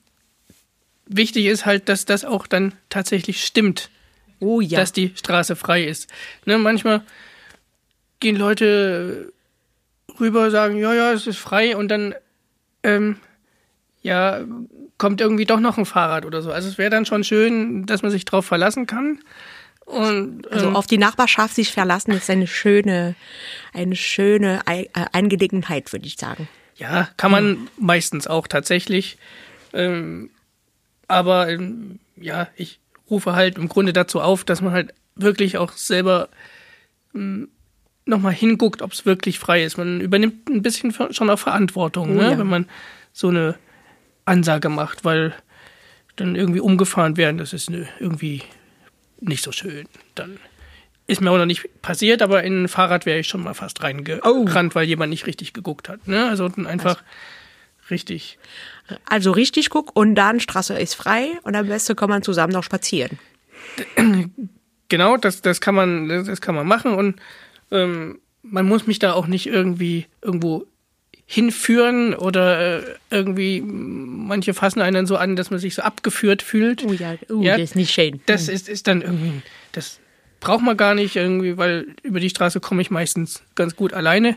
wichtig 1.06 1.46
ist 1.46 1.66
halt, 1.66 1.90
dass 1.90 2.06
das 2.06 2.26
auch 2.26 2.48
dann 2.48 2.74
tatsächlich 2.90 3.44
stimmt, 3.44 3.90
Oh 4.40 4.62
ja. 4.62 4.80
dass 4.80 4.92
die 4.92 5.14
Straße 5.16 5.56
frei 5.56 5.84
ist. 5.84 6.10
Ne, 6.46 6.58
manchmal 6.58 7.02
gehen 8.20 8.36
Leute 8.36 9.32
rüber, 10.20 10.52
sagen, 10.52 10.78
ja, 10.78 10.94
ja, 10.94 11.12
es 11.14 11.28
ist 11.28 11.38
frei 11.38 11.76
und 11.76 11.90
dann 11.90 12.14
ähm, 12.84 13.18
ja, 14.02 14.42
kommt 14.98 15.22
irgendwie 15.22 15.46
doch 15.46 15.60
noch 15.60 15.78
ein 15.78 15.86
Fahrrad 15.86 16.26
oder 16.26 16.42
so. 16.42 16.52
Also 16.52 16.68
es 16.70 16.78
wäre 16.78 16.90
dann 16.90 17.06
schon 17.06 17.24
schön, 17.24 17.86
dass 17.86 18.02
man 18.02 18.12
sich 18.12 18.26
drauf 18.26 18.46
verlassen 18.46 18.86
kann. 18.86 19.20
Und 19.86 20.50
also 20.52 20.68
ähm, 20.68 20.76
auf 20.76 20.88
die 20.88 20.98
Nachbarschaft 20.98 21.56
sich 21.56 21.72
verlassen 21.72 22.12
ist 22.12 22.30
eine 22.30 22.48
schöne, 22.48 23.16
eine 23.74 23.96
schöne 23.96 24.62
äh, 24.66 24.86
Angelegenheit, 25.12 25.92
würde 25.92 26.06
ich 26.08 26.16
sagen. 26.16 26.48
Ja, 26.76 27.10
kann 27.18 27.32
man 27.32 27.68
meistens 27.78 28.28
auch 28.28 28.48
tatsächlich. 28.48 29.18
Ähm, 29.74 30.30
aber 31.08 31.50
ähm, 31.50 32.00
ja, 32.16 32.48
ich 32.56 32.80
rufe 33.10 33.34
halt 33.34 33.58
im 33.58 33.68
Grunde 33.68 33.94
dazu 33.94 34.22
auf, 34.22 34.44
dass 34.44 34.62
man 34.62 34.74
halt 34.74 34.94
wirklich 35.16 35.58
auch 35.58 35.72
selber 35.74 36.30
ähm, 37.14 37.50
nochmal 38.06 38.34
hinguckt, 38.34 38.82
ob 38.82 38.94
es 38.94 39.06
wirklich 39.06 39.40
frei 39.40 39.64
ist. 39.64 39.78
Man 39.78 40.02
übernimmt 40.02 40.50
ein 40.50 40.62
bisschen 40.62 40.94
schon 41.12 41.30
auch 41.30 41.40
Verantwortung, 41.40 42.12
Oh 42.12 42.22
ne? 42.22 42.32
ja. 42.32 42.38
wenn 42.38 42.48
man 42.48 42.68
so 43.12 43.30
eine 43.30 43.56
Ansage 44.26 44.70
macht, 44.70 45.06
weil 45.06 45.34
dann 46.16 46.36
irgendwie 46.36 46.60
umgefahren 46.60 47.18
werden, 47.18 47.38
das 47.38 47.54
ist 47.54 47.70
irgendwie 47.70 48.44
nicht 49.30 49.44
so 49.44 49.52
schön. 49.52 49.88
Dann 50.16 50.38
ist 51.08 51.22
mir 51.22 51.32
auch 51.32 51.38
noch 51.38 51.46
nicht 51.46 51.82
passiert, 51.82 52.22
aber 52.22 52.44
in 52.44 52.64
ein 52.64 52.68
Fahrrad 52.68 53.06
wäre 53.06 53.20
ich 53.20 53.28
schon 53.28 53.44
mal 53.44 53.54
fast 53.54 53.84
reingerannt, 53.84 54.76
weil 54.76 54.88
jemand 54.88 55.10
nicht 55.10 55.28
richtig 55.28 55.54
geguckt 55.54 55.90
hat. 55.90 56.08
Ne? 56.08 56.28
Also 56.30 56.50
einfach 56.66 57.04
richtig. 57.90 58.38
Also 59.06 59.32
richtig 59.32 59.70
guck 59.70 59.96
und 59.96 60.16
dann 60.16 60.40
Straße 60.40 60.78
ist 60.78 60.94
frei 60.94 61.32
und 61.44 61.56
am 61.56 61.68
besten 61.68 61.96
kann 61.96 62.10
man 62.10 62.24
zusammen 62.24 62.54
noch 62.54 62.64
spazieren. 62.64 63.20
Genau, 64.90 65.18
das, 65.18 65.42
das 65.42 65.60
kann 65.60 65.74
man, 65.74 66.08
das 66.08 66.40
kann 66.40 66.54
man 66.54 66.68
machen 66.68 66.94
und 66.94 67.20
ähm, 67.72 68.20
man 68.44 68.68
muss 68.68 68.86
mich 68.86 69.00
da 69.00 69.14
auch 69.14 69.26
nicht 69.26 69.48
irgendwie 69.48 70.06
irgendwo 70.22 70.68
hinführen 71.26 72.14
oder 72.14 72.80
äh, 72.80 72.96
irgendwie 73.10 73.62
manche 73.62 74.54
fassen 74.54 74.82
einen 74.82 75.06
so 75.06 75.18
an, 75.18 75.36
dass 75.36 75.50
man 75.50 75.60
sich 75.60 75.76
so 75.76 75.82
abgeführt 75.82 76.42
fühlt. 76.42 76.86
Oh 76.86 76.94
ja, 76.94 77.16
oh, 77.30 77.42
Ja, 77.42 77.54
das 77.54 77.72
ist 77.72 77.76
nicht 77.76 77.94
schön. 77.94 78.22
Das 78.26 78.48
ist, 78.48 78.70
ist 78.70 78.88
dann 78.88 79.02
irgendwie, 79.02 79.42
das 79.72 80.00
braucht 80.40 80.64
man 80.64 80.76
gar 80.76 80.94
nicht 80.94 81.16
irgendwie, 81.16 81.58
weil 81.58 81.88
über 82.04 82.20
die 82.20 82.30
Straße 82.30 82.60
komme 82.60 82.82
ich 82.82 82.92
meistens 82.92 83.42
ganz 83.56 83.76
gut 83.76 83.94
alleine. 83.94 84.36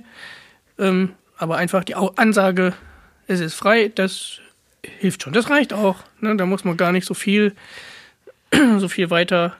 Ähm, 0.78 1.12
aber 1.36 1.56
einfach 1.56 1.84
die 1.84 1.94
Ansage, 1.94 2.72
es 3.26 3.40
ist 3.40 3.54
frei, 3.54 3.90
das 3.94 4.40
hilft 5.00 5.22
schon. 5.22 5.32
Das 5.32 5.50
reicht 5.50 5.72
auch. 5.72 5.96
Ne? 6.20 6.36
Da 6.36 6.46
muss 6.46 6.64
man 6.64 6.76
gar 6.76 6.92
nicht 6.92 7.06
so 7.06 7.14
viel, 7.14 7.54
so 8.78 8.88
viel 8.88 9.10
weiter 9.10 9.56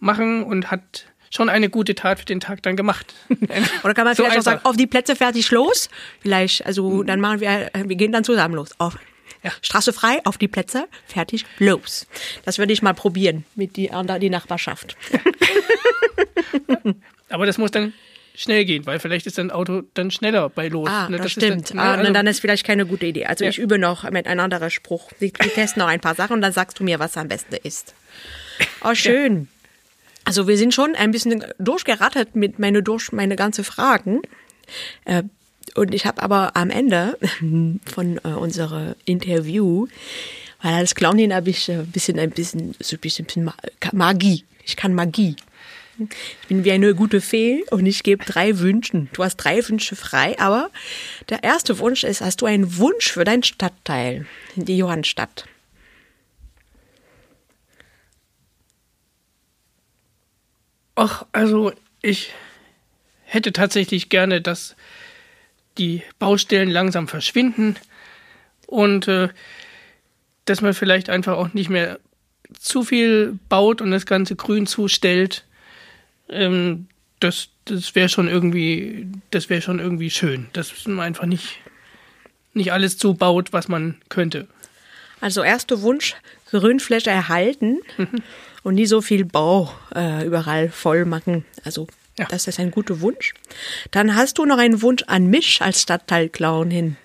machen 0.00 0.42
und 0.42 0.70
hat 0.70 1.06
schon 1.34 1.48
eine 1.48 1.68
gute 1.68 1.94
Tat 1.94 2.18
für 2.20 2.24
den 2.24 2.40
Tag 2.40 2.62
dann 2.62 2.76
gemacht. 2.76 3.14
Oder 3.82 3.94
kann 3.94 4.04
man 4.04 4.14
So 4.14 4.22
vielleicht 4.24 4.38
auch 4.38 4.42
sagen, 4.42 4.58
einfach. 4.58 4.70
auf 4.70 4.76
die 4.76 4.86
Plätze 4.86 5.16
fertig 5.16 5.50
los? 5.50 5.88
Vielleicht, 6.20 6.64
also 6.66 7.02
dann 7.02 7.20
machen 7.20 7.40
wir, 7.40 7.70
äh, 7.74 7.84
wir 7.88 7.96
gehen 7.96 8.12
dann 8.12 8.24
zusammen 8.24 8.54
los. 8.54 8.70
Auf 8.78 8.96
Ja. 9.42 9.50
Straße 9.62 9.92
frei, 9.92 10.20
auf 10.24 10.38
die 10.38 10.48
Plätze, 10.48 10.86
fertig, 11.06 11.44
los. 11.58 12.06
Das 12.44 12.58
würde 12.58 12.72
ich 12.72 12.82
mal 12.82 12.94
probieren 12.94 13.44
mit 13.56 13.76
die, 13.76 13.90
die 14.20 14.30
Nachbarschaft. 14.30 14.96
Aber 17.28 17.46
das 17.46 17.58
muss 17.58 17.70
dann 17.70 17.92
schnell 18.36 18.64
gehen, 18.64 18.86
weil 18.86 18.98
vielleicht 18.98 19.26
ist 19.26 19.38
ein 19.38 19.50
Auto 19.50 19.82
dann 19.94 20.10
schneller 20.10 20.48
bei 20.48 20.68
los. 20.68 20.88
Ah, 20.88 21.08
ne? 21.08 21.16
das, 21.18 21.26
ist 21.26 21.32
stimmt. 21.32 21.70
Dann, 21.70 21.76
ne? 21.76 21.82
ah, 21.82 21.94
also- 21.94 22.12
dann 22.12 22.26
ist 22.26 22.40
vielleicht 22.40 22.66
keine 22.66 22.86
gute 22.86 23.06
Idee. 23.06 23.26
Also 23.26 23.44
Ja. 23.44 23.50
ich 23.50 23.58
übe 23.58 23.78
noch 23.78 24.08
mit 24.10 24.26
einem 24.26 24.40
anderen 24.40 24.70
Spruch. 24.70 25.10
Wir 25.18 25.32
testen 25.32 25.80
noch 25.80 25.88
ein 25.88 26.00
paar 26.00 26.14
Sachen 26.14 26.34
und 26.34 26.40
dann 26.42 26.52
sagst 26.52 26.78
du 26.80 26.84
mir, 26.84 26.98
was 26.98 27.16
am 27.16 27.28
besten 27.28 27.54
ist. 27.62 27.94
Oh, 28.82 28.94
schön. 28.94 29.48
Also 30.24 30.48
wir 30.48 30.56
sind 30.56 30.72
schon 30.74 30.94
ein 30.94 31.10
bisschen 31.10 31.44
durchgerattert 31.58 32.34
mit 32.34 32.58
meine 32.58 32.82
durch 32.82 33.12
meine 33.12 33.36
ganze 33.36 33.64
Fragen. 33.64 34.22
Äh, 35.04 35.22
und 35.74 35.94
ich 35.94 36.06
habe 36.06 36.22
aber 36.22 36.56
am 36.56 36.70
Ende 36.70 37.18
von 37.86 38.20
äh, 38.24 38.28
unserem 38.28 38.94
Interview, 39.04 39.86
weil 40.62 40.74
als 40.74 40.94
Clownin 40.94 41.34
habe 41.34 41.50
ich 41.50 41.68
äh, 41.68 41.74
ein 41.74 41.86
bisschen 41.90 42.18
ein 42.18 42.30
bisschen 42.30 42.74
so 42.80 42.96
ein 42.96 43.00
bisschen, 43.00 43.24
bisschen 43.26 43.44
Ma- 43.44 43.54
Magie. 43.92 44.44
Ich 44.64 44.76
kann 44.76 44.94
Magie. 44.94 45.36
Ich 46.42 46.48
bin 46.48 46.64
wie 46.64 46.72
eine 46.72 46.94
gute 46.94 47.20
Fee 47.20 47.64
und 47.70 47.86
ich 47.86 48.02
gebe 48.02 48.24
drei 48.24 48.58
Wünschen. 48.58 49.08
Du 49.12 49.22
hast 49.22 49.36
drei 49.36 49.66
Wünsche 49.68 49.94
frei, 49.94 50.36
aber 50.40 50.70
der 51.28 51.44
erste 51.44 51.78
Wunsch 51.78 52.02
ist, 52.02 52.20
hast 52.20 52.40
du 52.40 52.46
einen 52.46 52.78
Wunsch 52.78 53.12
für 53.12 53.22
deinen 53.24 53.44
Stadtteil, 53.44 54.26
die 54.56 54.76
Johannstadt? 54.76 55.44
Ach, 60.94 61.26
also 61.32 61.72
ich 62.02 62.32
hätte 63.24 63.52
tatsächlich 63.52 64.08
gerne, 64.08 64.40
dass 64.40 64.76
die 65.78 66.02
Baustellen 66.18 66.70
langsam 66.70 67.08
verschwinden 67.08 67.76
und 68.66 69.08
äh, 69.08 69.28
dass 70.44 70.60
man 70.60 70.74
vielleicht 70.74 71.10
einfach 71.10 71.36
auch 71.36 71.52
nicht 71.52 71.70
mehr 71.70 71.98
zu 72.58 72.84
viel 72.84 73.38
baut 73.48 73.80
und 73.80 73.90
das 73.90 74.06
Ganze 74.06 74.36
grün 74.36 74.66
zustellt. 74.66 75.44
Ähm, 76.28 76.86
das 77.18 77.48
das 77.64 77.94
wäre 77.94 78.08
schon 78.08 78.28
irgendwie, 78.28 79.06
das 79.30 79.48
wäre 79.48 79.62
schon 79.62 79.78
irgendwie 79.78 80.10
schön, 80.10 80.48
dass 80.52 80.86
man 80.86 81.00
einfach 81.00 81.26
nicht, 81.26 81.58
nicht 82.52 82.72
alles 82.72 82.98
zubaut, 82.98 83.52
was 83.52 83.68
man 83.68 83.96
könnte. 84.08 84.46
Also 85.20 85.42
erster 85.42 85.80
Wunsch, 85.82 86.14
Grünfläche 86.50 87.10
erhalten 87.10 87.80
und 88.64 88.74
nie 88.74 88.86
so 88.86 89.00
viel 89.00 89.24
Bau 89.24 89.72
äh, 89.94 90.26
überall 90.26 90.68
voll 90.70 91.04
machen. 91.04 91.44
Also 91.64 91.86
Ja. 92.18 92.26
das 92.28 92.48
ist 92.48 92.58
ein 92.58 92.70
guter 92.72 93.00
Wunsch. 93.00 93.34
Dann 93.92 94.16
hast 94.16 94.38
du 94.38 94.44
noch 94.46 94.58
einen 94.58 94.82
Wunsch 94.82 95.04
an 95.06 95.26
mich 95.28 95.62
als 95.62 95.82
Stadtteilclown 95.82 96.70
hin. 96.70 96.96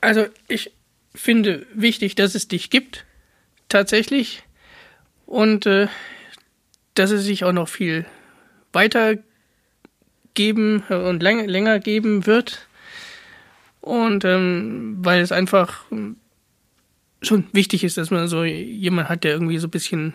Also 0.00 0.26
ich 0.48 0.72
finde 1.14 1.66
wichtig, 1.74 2.14
dass 2.14 2.34
es 2.34 2.48
dich 2.48 2.70
gibt, 2.70 3.04
tatsächlich. 3.68 4.42
Und 5.26 5.66
äh, 5.66 5.88
dass 6.94 7.10
es 7.10 7.24
sich 7.24 7.44
auch 7.44 7.52
noch 7.52 7.68
viel 7.68 8.06
weiter 8.72 9.14
geben 10.34 10.80
und 10.88 11.22
länger, 11.22 11.78
geben 11.80 12.26
wird. 12.26 12.66
Und 13.80 14.24
ähm, 14.24 14.96
weil 15.00 15.20
es 15.20 15.32
einfach 15.32 15.84
schon 17.22 17.44
wichtig 17.52 17.84
ist, 17.84 17.96
dass 17.96 18.10
man 18.10 18.28
so 18.28 18.44
jemand 18.44 19.08
hat, 19.08 19.24
der 19.24 19.32
irgendwie 19.32 19.58
so 19.58 19.66
ein 19.66 19.70
bisschen 19.70 20.14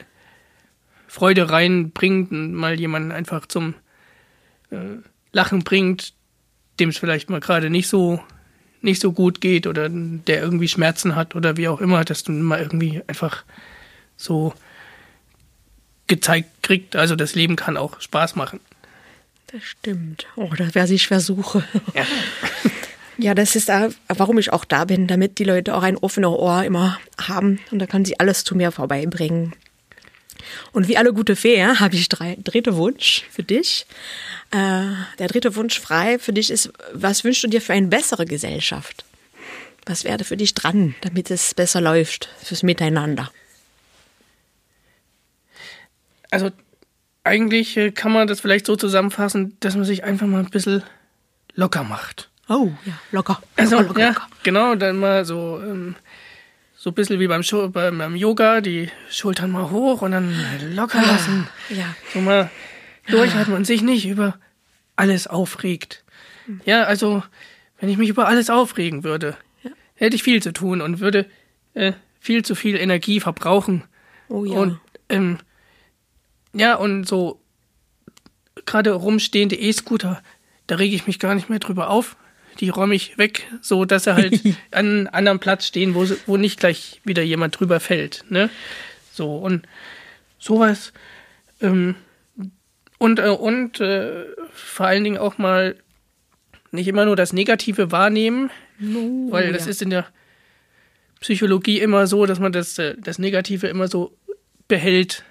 Freude 1.08 1.50
reinbringt 1.50 2.32
und 2.32 2.54
mal 2.54 2.80
jemanden 2.80 3.12
einfach 3.12 3.46
zum 3.46 3.74
äh, 4.70 4.98
Lachen 5.34 5.64
bringt, 5.64 6.14
dem 6.80 6.90
es 6.90 6.98
vielleicht 6.98 7.30
mal 7.30 7.40
gerade 7.40 7.70
nicht 7.70 7.88
so 7.88 8.22
nicht 8.84 9.02
so 9.02 9.12
gut 9.12 9.42
geht 9.42 9.68
oder 9.68 9.90
der 9.90 10.42
irgendwie 10.42 10.68
Schmerzen 10.68 11.16
hat 11.16 11.36
oder 11.36 11.56
wie 11.58 11.68
auch 11.68 11.82
immer, 11.82 12.04
dass 12.04 12.24
du 12.24 12.32
mal 12.32 12.60
irgendwie 12.60 13.02
einfach 13.08 13.44
so 14.18 14.54
gezeigt 16.08 16.64
kriegt, 16.64 16.96
also 16.96 17.16
das 17.16 17.36
Leben 17.36 17.56
kann 17.56 17.78
auch 17.78 18.02
Spaß 18.02 18.36
machen. 18.36 18.60
Das 19.48 19.64
stimmt. 19.64 20.28
Oh, 20.36 20.52
das 20.58 20.76
wäre 20.76 20.92
ich 20.94 21.08
versuche. 21.08 21.64
Ja. 21.94 22.06
Ja, 23.18 23.36
das 23.36 23.56
ist, 23.56 23.70
äh, 23.70 23.90
warum 24.08 24.38
ich 24.38 24.54
auch 24.54 24.66
da 24.66 24.86
bin, 24.86 25.08
damit 25.08 25.38
die 25.38 25.44
Leute 25.44 25.76
auch 25.76 25.84
ein 25.84 25.98
offenes 25.98 26.30
Ohr 26.30 26.64
immer 26.64 27.00
haben 27.20 27.60
und 27.72 27.80
da 27.80 27.86
kann 27.86 28.06
sie 28.06 28.20
alles 28.20 28.44
zu 28.44 28.56
mir 28.56 28.72
vorbeibringen. 28.72 29.54
Und 30.72 30.88
wie 30.88 30.98
alle 30.98 31.14
gute 31.14 31.36
Fee 31.36 31.64
habe 31.64 31.96
ich 31.96 32.10
drei, 32.10 32.38
dritte 32.44 32.76
Wunsch 32.76 33.26
für 33.30 33.44
dich. 33.44 33.86
Äh, 34.52 34.84
der 35.20 35.28
dritte 35.28 35.56
Wunsch 35.56 35.80
frei 35.80 36.20
für 36.20 36.34
dich 36.34 36.50
ist, 36.50 36.72
was 36.94 37.24
wünschst 37.24 37.44
du 37.44 37.48
dir 37.48 37.62
für 37.62 37.74
eine 37.74 37.88
bessere 37.88 38.26
Gesellschaft? 38.26 39.06
Was 39.86 40.04
wäre 40.04 40.24
für 40.24 40.38
dich 40.38 40.54
dran, 40.54 40.96
damit 41.02 41.32
es 41.32 41.54
besser 41.54 41.82
läuft 41.82 42.30
fürs 42.44 42.64
Miteinander? 42.64 43.32
Also 46.30 46.52
eigentlich 47.24 47.78
äh, 47.78 47.92
kann 47.92 48.12
man 48.12 48.28
das 48.28 48.42
vielleicht 48.42 48.66
so 48.66 48.76
zusammenfassen, 48.76 49.58
dass 49.60 49.76
man 49.76 49.86
sich 49.86 50.04
einfach 50.04 50.28
mal 50.28 50.40
ein 50.40 50.50
bisschen 50.50 50.84
locker 51.54 51.84
macht. 51.84 52.31
Oh, 52.52 52.72
ja, 52.86 52.94
locker. 53.12 53.42
Also, 53.56 53.78
locker, 53.78 53.88
locker, 53.88 54.00
ja, 54.02 54.08
locker. 54.10 54.28
genau, 54.44 54.76
dann 54.76 54.98
mal 54.98 55.24
so, 55.24 55.62
ähm, 55.64 55.96
so 56.76 56.90
ein 56.90 56.94
bisschen 56.94 57.20
wie 57.20 57.28
beim, 57.28 57.44
Schu 57.44 57.70
beim, 57.70 57.98
beim 57.98 58.16
Yoga, 58.16 58.60
die 58.60 58.90
Schultern 59.10 59.52
mal 59.52 59.72
hoch 59.72 60.02
und 60.02 60.12
dann 60.12 60.36
locker 60.76 61.02
lassen. 61.02 61.48
ja. 61.70 61.96
So 62.14 62.20
mal 62.20 62.50
durchatmen 63.08 63.56
und 63.56 63.66
sich 63.66 63.82
nicht 63.82 64.06
über 64.06 64.38
alles 64.98 65.28
aufregt. 65.28 66.04
Ja, 66.66 66.84
also, 66.84 67.24
wenn 67.80 67.88
ich 67.88 67.98
mich 67.98 68.10
über 68.10 68.28
alles 68.28 68.50
aufregen 68.50 69.06
würde, 69.06 69.38
hätte 69.96 70.16
ich 70.16 70.24
viel 70.24 70.42
zu 70.42 70.52
tun 70.52 70.82
und 70.82 71.00
würde 71.00 71.28
äh, 71.74 71.94
viel 72.20 72.44
zu 72.44 72.56
viel 72.56 72.76
Energie 72.76 73.22
verbrauchen. 73.22 73.84
Oh 74.28 74.44
ja. 74.44 74.58
Und 74.60 74.80
ähm, 75.08 75.38
ja, 76.54 76.76
und 76.76 77.08
so 77.08 77.40
gerade 78.66 78.92
rumstehende 78.92 79.56
E-Scooter, 79.56 80.22
da 80.68 80.76
rege 80.76 80.96
ich 80.96 81.08
mich 81.08 81.20
gar 81.20 81.36
nicht 81.36 81.50
mehr 81.50 81.60
drüber 81.60 81.90
auf. 81.90 82.18
Die 82.60 82.70
räume 82.70 82.96
ich 82.96 83.18
weg, 83.18 83.48
so 83.62 83.86
dass 83.86 84.04
sie 84.04 84.16
halt 84.16 84.42
an 84.72 84.86
einem 84.86 85.10
anderen 85.12 85.40
Platz 85.40 85.66
stehen, 85.66 85.96
wo, 85.96 86.06
wo 86.26 86.38
nicht 86.38 86.60
gleich 86.60 87.02
wieder 87.04 87.24
jemand 87.24 87.60
drüber 87.60 87.80
fällt. 87.80 88.26
Ne? 88.30 88.50
So, 89.12 89.38
und 89.38 89.68
sowas. 90.38 90.94
Ähm, 91.62 91.96
und 92.98 93.20
äh, 93.20 93.30
und 93.30 93.80
äh, 93.80 94.26
vor 94.54 94.86
allen 94.86 95.04
Dingen 95.04 95.18
auch 95.18 95.38
mal 95.38 95.76
nicht 96.72 96.88
immer 96.88 97.06
nur 97.06 97.16
das 97.16 97.34
Negative 97.34 97.92
wahrnehmen, 97.92 98.52
Oh, 98.82 99.32
weil 99.32 99.54
das 99.54 99.66
ja. 99.66 99.72
ist 99.72 99.82
in 99.82 99.90
der 99.92 100.08
Psychologie 101.20 101.80
immer 101.80 102.08
so, 102.08 102.26
dass 102.26 102.40
man 102.40 102.52
das, 102.52 102.78
äh, 102.80 102.96
das 102.98 103.20
Negative 103.20 103.68
immer 103.68 103.88
so 103.88 104.18
behält 104.68 105.24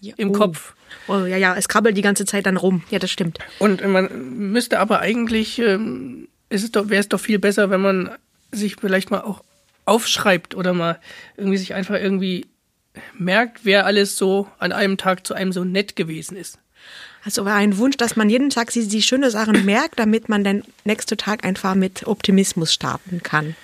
Ja, 0.00 0.14
im 0.16 0.30
oh. 0.30 0.32
Kopf. 0.32 0.74
Oh, 1.08 1.24
ja, 1.24 1.36
ja, 1.36 1.56
es 1.56 1.68
krabbelt 1.68 1.96
die 1.96 2.02
ganze 2.02 2.26
Zeit 2.26 2.46
dann 2.46 2.56
rum. 2.56 2.84
Ja, 2.90 2.98
das 2.98 3.10
stimmt. 3.10 3.38
Und 3.58 3.84
man 3.86 4.52
müsste 4.52 4.78
aber 4.78 5.00
eigentlich, 5.00 5.58
ähm, 5.58 6.28
ist 6.52 6.62
es 6.62 6.72
doch, 6.72 6.88
wäre 6.88 7.00
es 7.00 7.08
doch 7.08 7.20
viel 7.20 7.38
besser, 7.38 7.70
wenn 7.70 7.80
man 7.80 8.10
sich 8.52 8.76
vielleicht 8.80 9.10
mal 9.10 9.22
auch 9.22 9.42
aufschreibt 9.84 10.54
oder 10.54 10.72
mal 10.72 11.00
irgendwie 11.36 11.58
sich 11.58 11.74
einfach 11.74 11.96
irgendwie 11.96 12.46
merkt, 13.18 13.60
wer 13.64 13.86
alles 13.86 14.16
so 14.16 14.46
an 14.58 14.72
einem 14.72 14.98
Tag 14.98 15.26
zu 15.26 15.34
einem 15.34 15.52
so 15.52 15.64
nett 15.64 15.96
gewesen 15.96 16.36
ist. 16.36 16.58
Also 17.24 17.44
war 17.44 17.54
ein 17.54 17.78
Wunsch, 17.78 17.96
dass 17.96 18.16
man 18.16 18.28
jeden 18.28 18.50
Tag 18.50 18.70
sich 18.70 18.88
die 18.88 19.02
schönen 19.02 19.30
Sachen 19.30 19.64
merkt, 19.64 19.98
damit 19.98 20.28
man 20.28 20.44
den 20.44 20.64
nächsten 20.84 21.16
Tag 21.16 21.44
einfach 21.44 21.74
mit 21.74 22.06
Optimismus 22.06 22.72
starten 22.72 23.22
kann. 23.22 23.54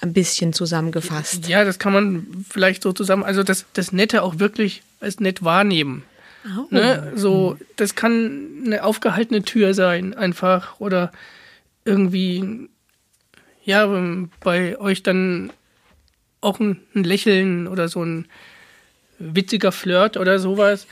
Ein 0.00 0.12
bisschen 0.12 0.52
zusammengefasst. 0.52 1.48
Ja, 1.48 1.64
das 1.64 1.78
kann 1.78 1.92
man 1.92 2.44
vielleicht 2.48 2.82
so 2.82 2.92
zusammen, 2.92 3.24
also 3.24 3.42
das, 3.42 3.64
das 3.72 3.92
Nette 3.92 4.22
auch 4.22 4.38
wirklich 4.38 4.82
als 5.00 5.20
nett 5.20 5.42
wahrnehmen. 5.42 6.04
Oh. 6.44 6.66
Ne? 6.70 7.12
So, 7.16 7.56
das 7.76 7.94
kann 7.94 8.62
eine 8.64 8.84
aufgehaltene 8.84 9.42
Tür 9.42 9.74
sein, 9.74 10.14
einfach. 10.14 10.78
Oder 10.80 11.12
irgendwie, 11.90 12.68
ja, 13.64 13.84
ähm, 13.84 14.30
bei 14.40 14.78
euch 14.78 15.02
dann 15.02 15.52
auch 16.40 16.60
ein, 16.60 16.80
ein 16.94 17.04
Lächeln 17.04 17.66
oder 17.66 17.88
so 17.88 18.02
ein 18.02 18.26
witziger 19.18 19.72
Flirt 19.72 20.16
oder 20.16 20.38
sowas. 20.38 20.86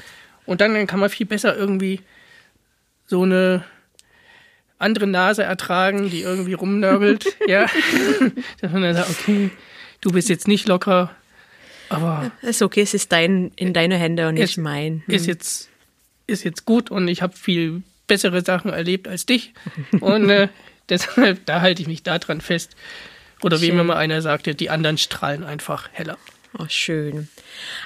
Und 0.46 0.61
dann 0.61 0.87
kann 0.87 1.00
man 1.00 1.11
viel 1.11 1.26
besser 1.26 1.56
irgendwie 1.56 2.00
so 3.06 3.22
eine 3.22 3.64
andere 4.78 5.06
Nase 5.06 5.42
ertragen, 5.42 6.11
die 6.11 6.22
irgendwie 6.22 6.54
rumnörgelt. 6.54 7.26
ja. 7.46 7.66
Dass 8.61 8.72
man 8.72 8.82
dann 8.82 8.94
sagt, 8.94 9.11
okay, 9.11 9.50
du 10.00 10.12
bist 10.12 10.28
jetzt 10.28 10.48
nicht 10.48 10.68
locker, 10.68 11.11
aber 11.88 12.30
Ist 12.42 12.62
okay, 12.62 12.82
es 12.82 12.94
ist 12.94 13.12
dein, 13.12 13.50
in 13.56 13.72
deine 13.72 13.96
Hände 13.96 14.28
und 14.28 14.34
nicht 14.34 14.56
ist, 14.56 14.56
mein. 14.58 15.02
ist 15.06 15.26
jetzt 15.26 15.70
ist 16.26 16.44
jetzt 16.44 16.66
gut 16.66 16.90
und 16.90 17.08
ich 17.08 17.22
habe 17.22 17.34
viel 17.34 17.82
bessere 18.06 18.42
Sachen 18.44 18.70
erlebt 18.70 19.08
als 19.08 19.24
dich 19.24 19.54
und 20.00 20.28
äh, 20.28 20.48
deshalb 20.90 21.44
da 21.46 21.61
halte 21.61 21.83
ich 21.83 21.88
mich 21.88 22.03
da 22.03 22.18
dran 22.18 22.40
fest. 22.40 22.77
Oder 23.42 23.61
wie 23.61 23.66
Schön. 23.66 23.77
mir 23.77 23.85
mal 23.85 23.96
einer 23.96 24.20
sagte, 24.20 24.55
die 24.55 24.70
anderen 24.70 24.98
strahlen 24.98 25.44
einfach 25.44 25.88
heller. 25.92 26.18
Oh, 26.59 26.64
schön. 26.68 27.29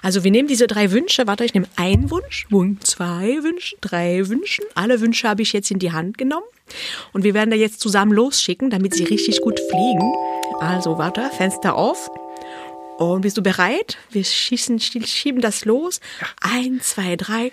Also 0.03 0.25
wir 0.25 0.31
nehmen 0.31 0.49
diese 0.49 0.67
drei 0.67 0.93
Wünsche. 0.93 1.27
Warte, 1.27 1.45
ich 1.45 1.53
nehme 1.53 1.67
einen 1.77 2.11
Wunsch, 2.11 2.47
Wunsch, 2.51 2.81
zwei 2.85 3.43
Wünsche, 3.43 3.77
drei 3.81 4.29
Wünsche. 4.29 4.63
Alle 4.75 5.01
Wünsche 5.01 5.29
habe 5.29 5.43
ich 5.43 5.53
jetzt 5.53 5.71
in 5.71 5.79
die 5.79 5.93
Hand 5.93 6.17
genommen. 6.17 6.47
Und 7.13 7.25
wir 7.25 7.35
werden 7.35 7.51
da 7.51 7.57
jetzt 7.57 7.81
zusammen 7.81 8.13
losschicken, 8.13 8.71
damit 8.71 8.95
sie 8.95 9.05
richtig 9.05 9.41
gut 9.41 9.59
fliegen. 9.59 10.13
Also 10.61 10.97
warte, 10.97 11.29
Fenster 11.37 11.75
auf. 11.75 12.09
Und 12.99 13.23
bist 13.23 13.37
du 13.37 13.43
bereit? 13.43 13.99
Wir 14.11 14.25
schießen, 14.25 14.79
schieben 14.79 15.41
das 15.41 15.65
los. 15.65 16.01
Eins, 16.41 16.91
zwei, 16.91 17.17
drei. 17.17 17.51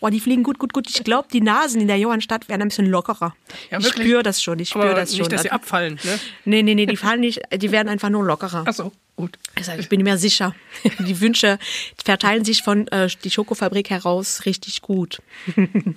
Boah, 0.00 0.10
die 0.10 0.20
fliegen 0.20 0.42
gut, 0.42 0.58
gut, 0.58 0.72
gut. 0.72 0.88
Ich 0.88 1.04
glaube, 1.04 1.28
die 1.30 1.42
Nasen 1.42 1.80
in 1.80 1.86
der 1.86 1.98
Johannstadt 1.98 2.48
werden 2.48 2.62
ein 2.62 2.68
bisschen 2.68 2.86
lockerer. 2.86 3.34
Ja, 3.70 3.78
ich 3.78 3.88
spüre 3.88 4.22
das 4.22 4.42
schon, 4.42 4.58
ich 4.58 4.70
spüre 4.70 4.94
das 4.94 5.10
nicht, 5.10 5.20
schon. 5.20 5.28
dass 5.28 5.42
sie 5.42 5.50
abfallen. 5.50 6.00
Ne? 6.02 6.18
Nee, 6.46 6.62
nee, 6.62 6.74
nee, 6.74 6.86
die 6.86 6.96
fallen 6.96 7.20
nicht, 7.20 7.40
die 7.54 7.70
werden 7.70 7.88
einfach 7.88 8.08
nur 8.08 8.24
lockerer. 8.24 8.66
Achso, 8.66 8.92
gut. 9.16 9.38
Also 9.56 9.72
ich 9.72 9.90
bin 9.90 10.02
mir 10.02 10.16
sicher, 10.16 10.54
die 11.00 11.20
Wünsche 11.20 11.58
verteilen 12.02 12.44
sich 12.46 12.62
von 12.62 12.88
äh, 12.88 13.08
die 13.22 13.30
Schokofabrik 13.30 13.90
heraus 13.90 14.46
richtig 14.46 14.80
gut. 14.80 15.20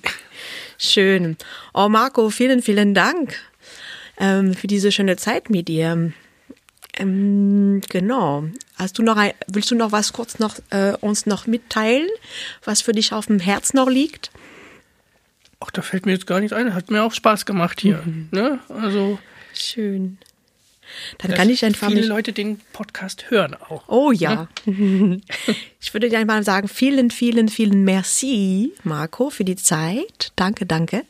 Schön. 0.77 1.37
Oh 1.73 1.87
Marco, 1.87 2.29
vielen, 2.29 2.61
vielen 2.61 2.93
Dank 2.93 3.37
ähm, 4.17 4.53
für 4.53 4.67
diese 4.67 4.91
schöne 4.91 5.15
Zeit 5.15 5.49
mit 5.49 5.69
dir. 5.69 6.11
Ähm, 6.97 7.81
genau. 7.89 8.45
Hast 8.75 8.97
du 8.97 9.03
noch 9.03 9.17
ein, 9.17 9.33
willst 9.47 9.71
du 9.71 9.75
noch 9.75 9.91
was 9.91 10.13
kurz 10.13 10.39
noch 10.39 10.57
äh, 10.69 10.93
uns 11.01 11.25
noch 11.25 11.47
mitteilen, 11.47 12.07
was 12.63 12.81
für 12.81 12.91
dich 12.91 13.13
auf 13.13 13.27
dem 13.27 13.39
Herz 13.39 13.73
noch 13.73 13.89
liegt? 13.89 14.31
Ach, 15.59 15.71
da 15.71 15.81
fällt 15.81 16.05
mir 16.05 16.11
jetzt 16.11 16.27
gar 16.27 16.39
nichts 16.39 16.53
ein. 16.53 16.73
Hat 16.73 16.91
mir 16.91 17.03
auch 17.03 17.13
Spaß 17.13 17.45
gemacht 17.45 17.79
hier. 17.81 18.03
Ne? 18.31 18.59
Also, 18.69 19.17
Schön. 19.53 20.17
Dann 21.19 21.33
kann 21.33 21.49
ich 21.49 21.65
einfach 21.65 21.87
viele 21.87 22.05
Leute 22.05 22.33
den 22.33 22.59
Podcast 22.71 23.29
hören 23.29 23.55
auch. 23.55 23.83
Oh 23.87 24.11
ja. 24.11 24.47
Ich 25.85 25.93
würde 25.93 26.09
dir 26.09 26.17
einmal 26.17 26.43
sagen, 26.43 26.69
vielen, 26.69 27.11
vielen, 27.11 27.49
vielen 27.49 27.83
Merci, 27.83 28.71
Marco, 28.83 29.29
für 29.29 29.43
die 29.43 29.57
Zeit. 29.57 30.31
Danke, 30.37 30.65
danke. 30.65 31.03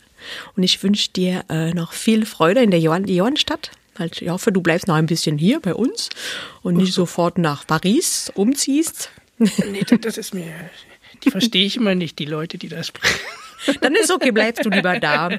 Und 0.55 0.63
ich 0.63 0.81
wünsche 0.81 1.11
dir 1.11 1.45
äh, 1.49 1.73
noch 1.73 1.93
viel 1.93 2.25
Freude 2.25 2.63
in 2.63 2.71
der 2.71 2.79
Johann 2.79 3.05
Johannstadt. 3.05 3.69
Halt, 3.97 4.21
ich 4.21 4.29
hoffe, 4.29 4.51
du 4.51 4.61
bleibst 4.61 4.87
noch 4.87 4.95
ein 4.95 5.05
bisschen 5.05 5.37
hier 5.37 5.59
bei 5.59 5.73
uns 5.73 6.09
und 6.61 6.75
nicht 6.77 6.93
sofort 6.93 7.37
nach 7.37 7.65
Paris 7.67 8.31
umziehst. 8.35 9.09
Nee, 9.37 9.83
das- 10.01 10.17
ist 10.17 10.33
mir. 10.33 10.53
Die 11.23 11.31
verstehe 11.31 11.65
ich 11.65 11.77
immer 11.77 11.95
nicht, 11.95 12.19
die 12.19 12.25
Leute, 12.25 12.57
die 12.57 12.67
das 12.69 12.87
sprechen. 12.87 13.15
Dann 13.79 13.95
ist 13.95 14.11
okay, 14.11 14.31
bleibst 14.31 14.65
du 14.65 14.69
lieber 14.69 14.99
da. 14.99 15.29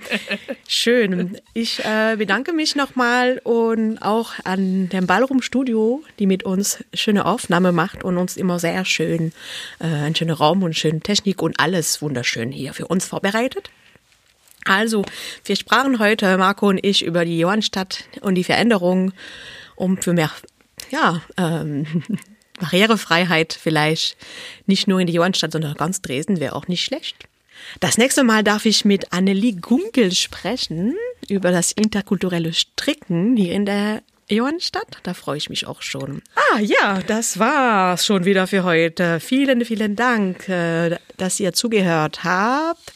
Schön. 0.66 1.38
Ich 1.52 1.84
äh, 1.84 2.16
bedanke 2.16 2.54
mich 2.54 2.74
nochmal 2.74 3.38
und 3.44 3.98
auch 3.98 4.32
an 4.44 4.88
dem 4.88 5.06
Ballroom 5.06 5.42
Studio, 5.42 6.02
die 6.18 6.26
mit 6.26 6.42
uns 6.42 6.82
schöne 6.94 7.26
Aufnahme 7.26 7.70
macht 7.72 8.02
und 8.02 8.16
uns 8.16 8.38
immer 8.38 8.58
sehr 8.58 8.84
schön 8.86 9.32
äh, 9.78 9.84
einen 9.84 10.14
schönen 10.14 10.30
Raum 10.30 10.62
und 10.62 10.74
schöne 10.74 11.00
Technik 11.00 11.42
und 11.42 11.60
alles 11.60 12.00
wunderschön 12.00 12.50
hier 12.50 12.72
für 12.72 12.86
uns 12.88 13.04
vorbereitet. 13.04 13.68
Also, 14.64 15.04
wir 15.44 15.56
sprachen 15.56 15.98
heute, 15.98 16.36
Marco 16.38 16.68
und 16.68 16.84
ich, 16.84 17.04
über 17.04 17.24
die 17.24 17.38
Johannstadt 17.38 18.04
und 18.20 18.34
die 18.34 18.44
Veränderung, 18.44 19.12
um 19.76 19.98
für 19.98 20.12
mehr, 20.12 20.30
ja, 20.90 21.22
ähm, 21.36 21.86
Barrierefreiheit 22.60 23.52
vielleicht 23.52 24.16
nicht 24.66 24.86
nur 24.86 25.00
in 25.00 25.06
die 25.06 25.14
Johannstadt, 25.14 25.52
sondern 25.52 25.74
ganz 25.74 26.00
Dresden 26.00 26.40
wäre 26.40 26.54
auch 26.54 26.68
nicht 26.68 26.84
schlecht. 26.84 27.16
Das 27.80 27.98
nächste 27.98 28.24
Mal 28.24 28.44
darf 28.44 28.64
ich 28.64 28.84
mit 28.84 29.12
Annelie 29.12 29.54
Gunkel 29.54 30.12
sprechen 30.12 30.94
über 31.28 31.50
das 31.50 31.72
interkulturelle 31.72 32.52
Stricken 32.52 33.36
hier 33.36 33.52
in 33.52 33.66
der 33.66 34.02
Johannstadt. 34.28 34.98
Da 35.02 35.14
freue 35.14 35.36
ich 35.36 35.50
mich 35.50 35.66
auch 35.66 35.82
schon. 35.82 36.22
Ah 36.34 36.58
ja, 36.60 37.00
das 37.06 37.38
war's 37.38 38.06
schon 38.06 38.24
wieder 38.24 38.46
für 38.46 38.64
heute. 38.64 39.20
Vielen, 39.20 39.64
vielen 39.64 39.96
Dank, 39.96 40.48
äh, 40.48 40.96
dass 41.16 41.40
ihr 41.40 41.52
zugehört 41.52 42.24
habt. 42.24 42.92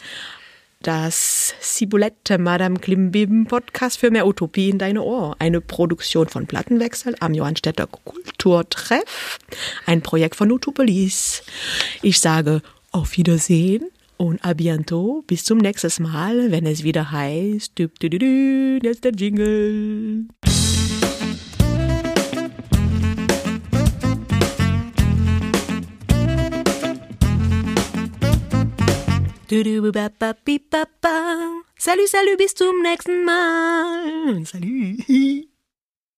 Das 0.80 1.54
Sibulette 1.60 2.38
Madame 2.38 2.78
Klimbim 2.78 3.46
Podcast 3.46 3.98
für 3.98 4.12
mehr 4.12 4.28
Utopie 4.28 4.70
in 4.70 4.78
deine 4.78 5.02
Ohr. 5.02 5.34
Eine 5.40 5.60
Produktion 5.60 6.28
von 6.28 6.46
Plattenwechsel 6.46 7.16
am 7.18 7.34
Johannstädter 7.34 7.88
Kulturtreff. 7.88 9.38
Ein 9.86 10.02
Projekt 10.02 10.36
von 10.36 10.52
Utopolis. 10.52 11.42
Ich 12.00 12.20
sage 12.20 12.62
auf 12.92 13.16
Wiedersehen 13.16 13.90
und 14.18 14.44
a 14.44 14.52
bientôt. 14.52 15.26
Bis 15.26 15.44
zum 15.44 15.58
nächsten 15.58 16.04
Mal, 16.04 16.52
wenn 16.52 16.64
es 16.64 16.84
wieder 16.84 17.10
heißt. 17.10 17.72
Jetzt 17.78 19.04
der 19.04 19.12
Jingle. 19.12 20.28
Salut, 31.78 32.08
salut, 32.08 32.36
bis 32.36 32.54
zum 32.54 32.82
nächsten 32.82 33.24
Mal. 33.24 34.44
Salut. 34.44 35.08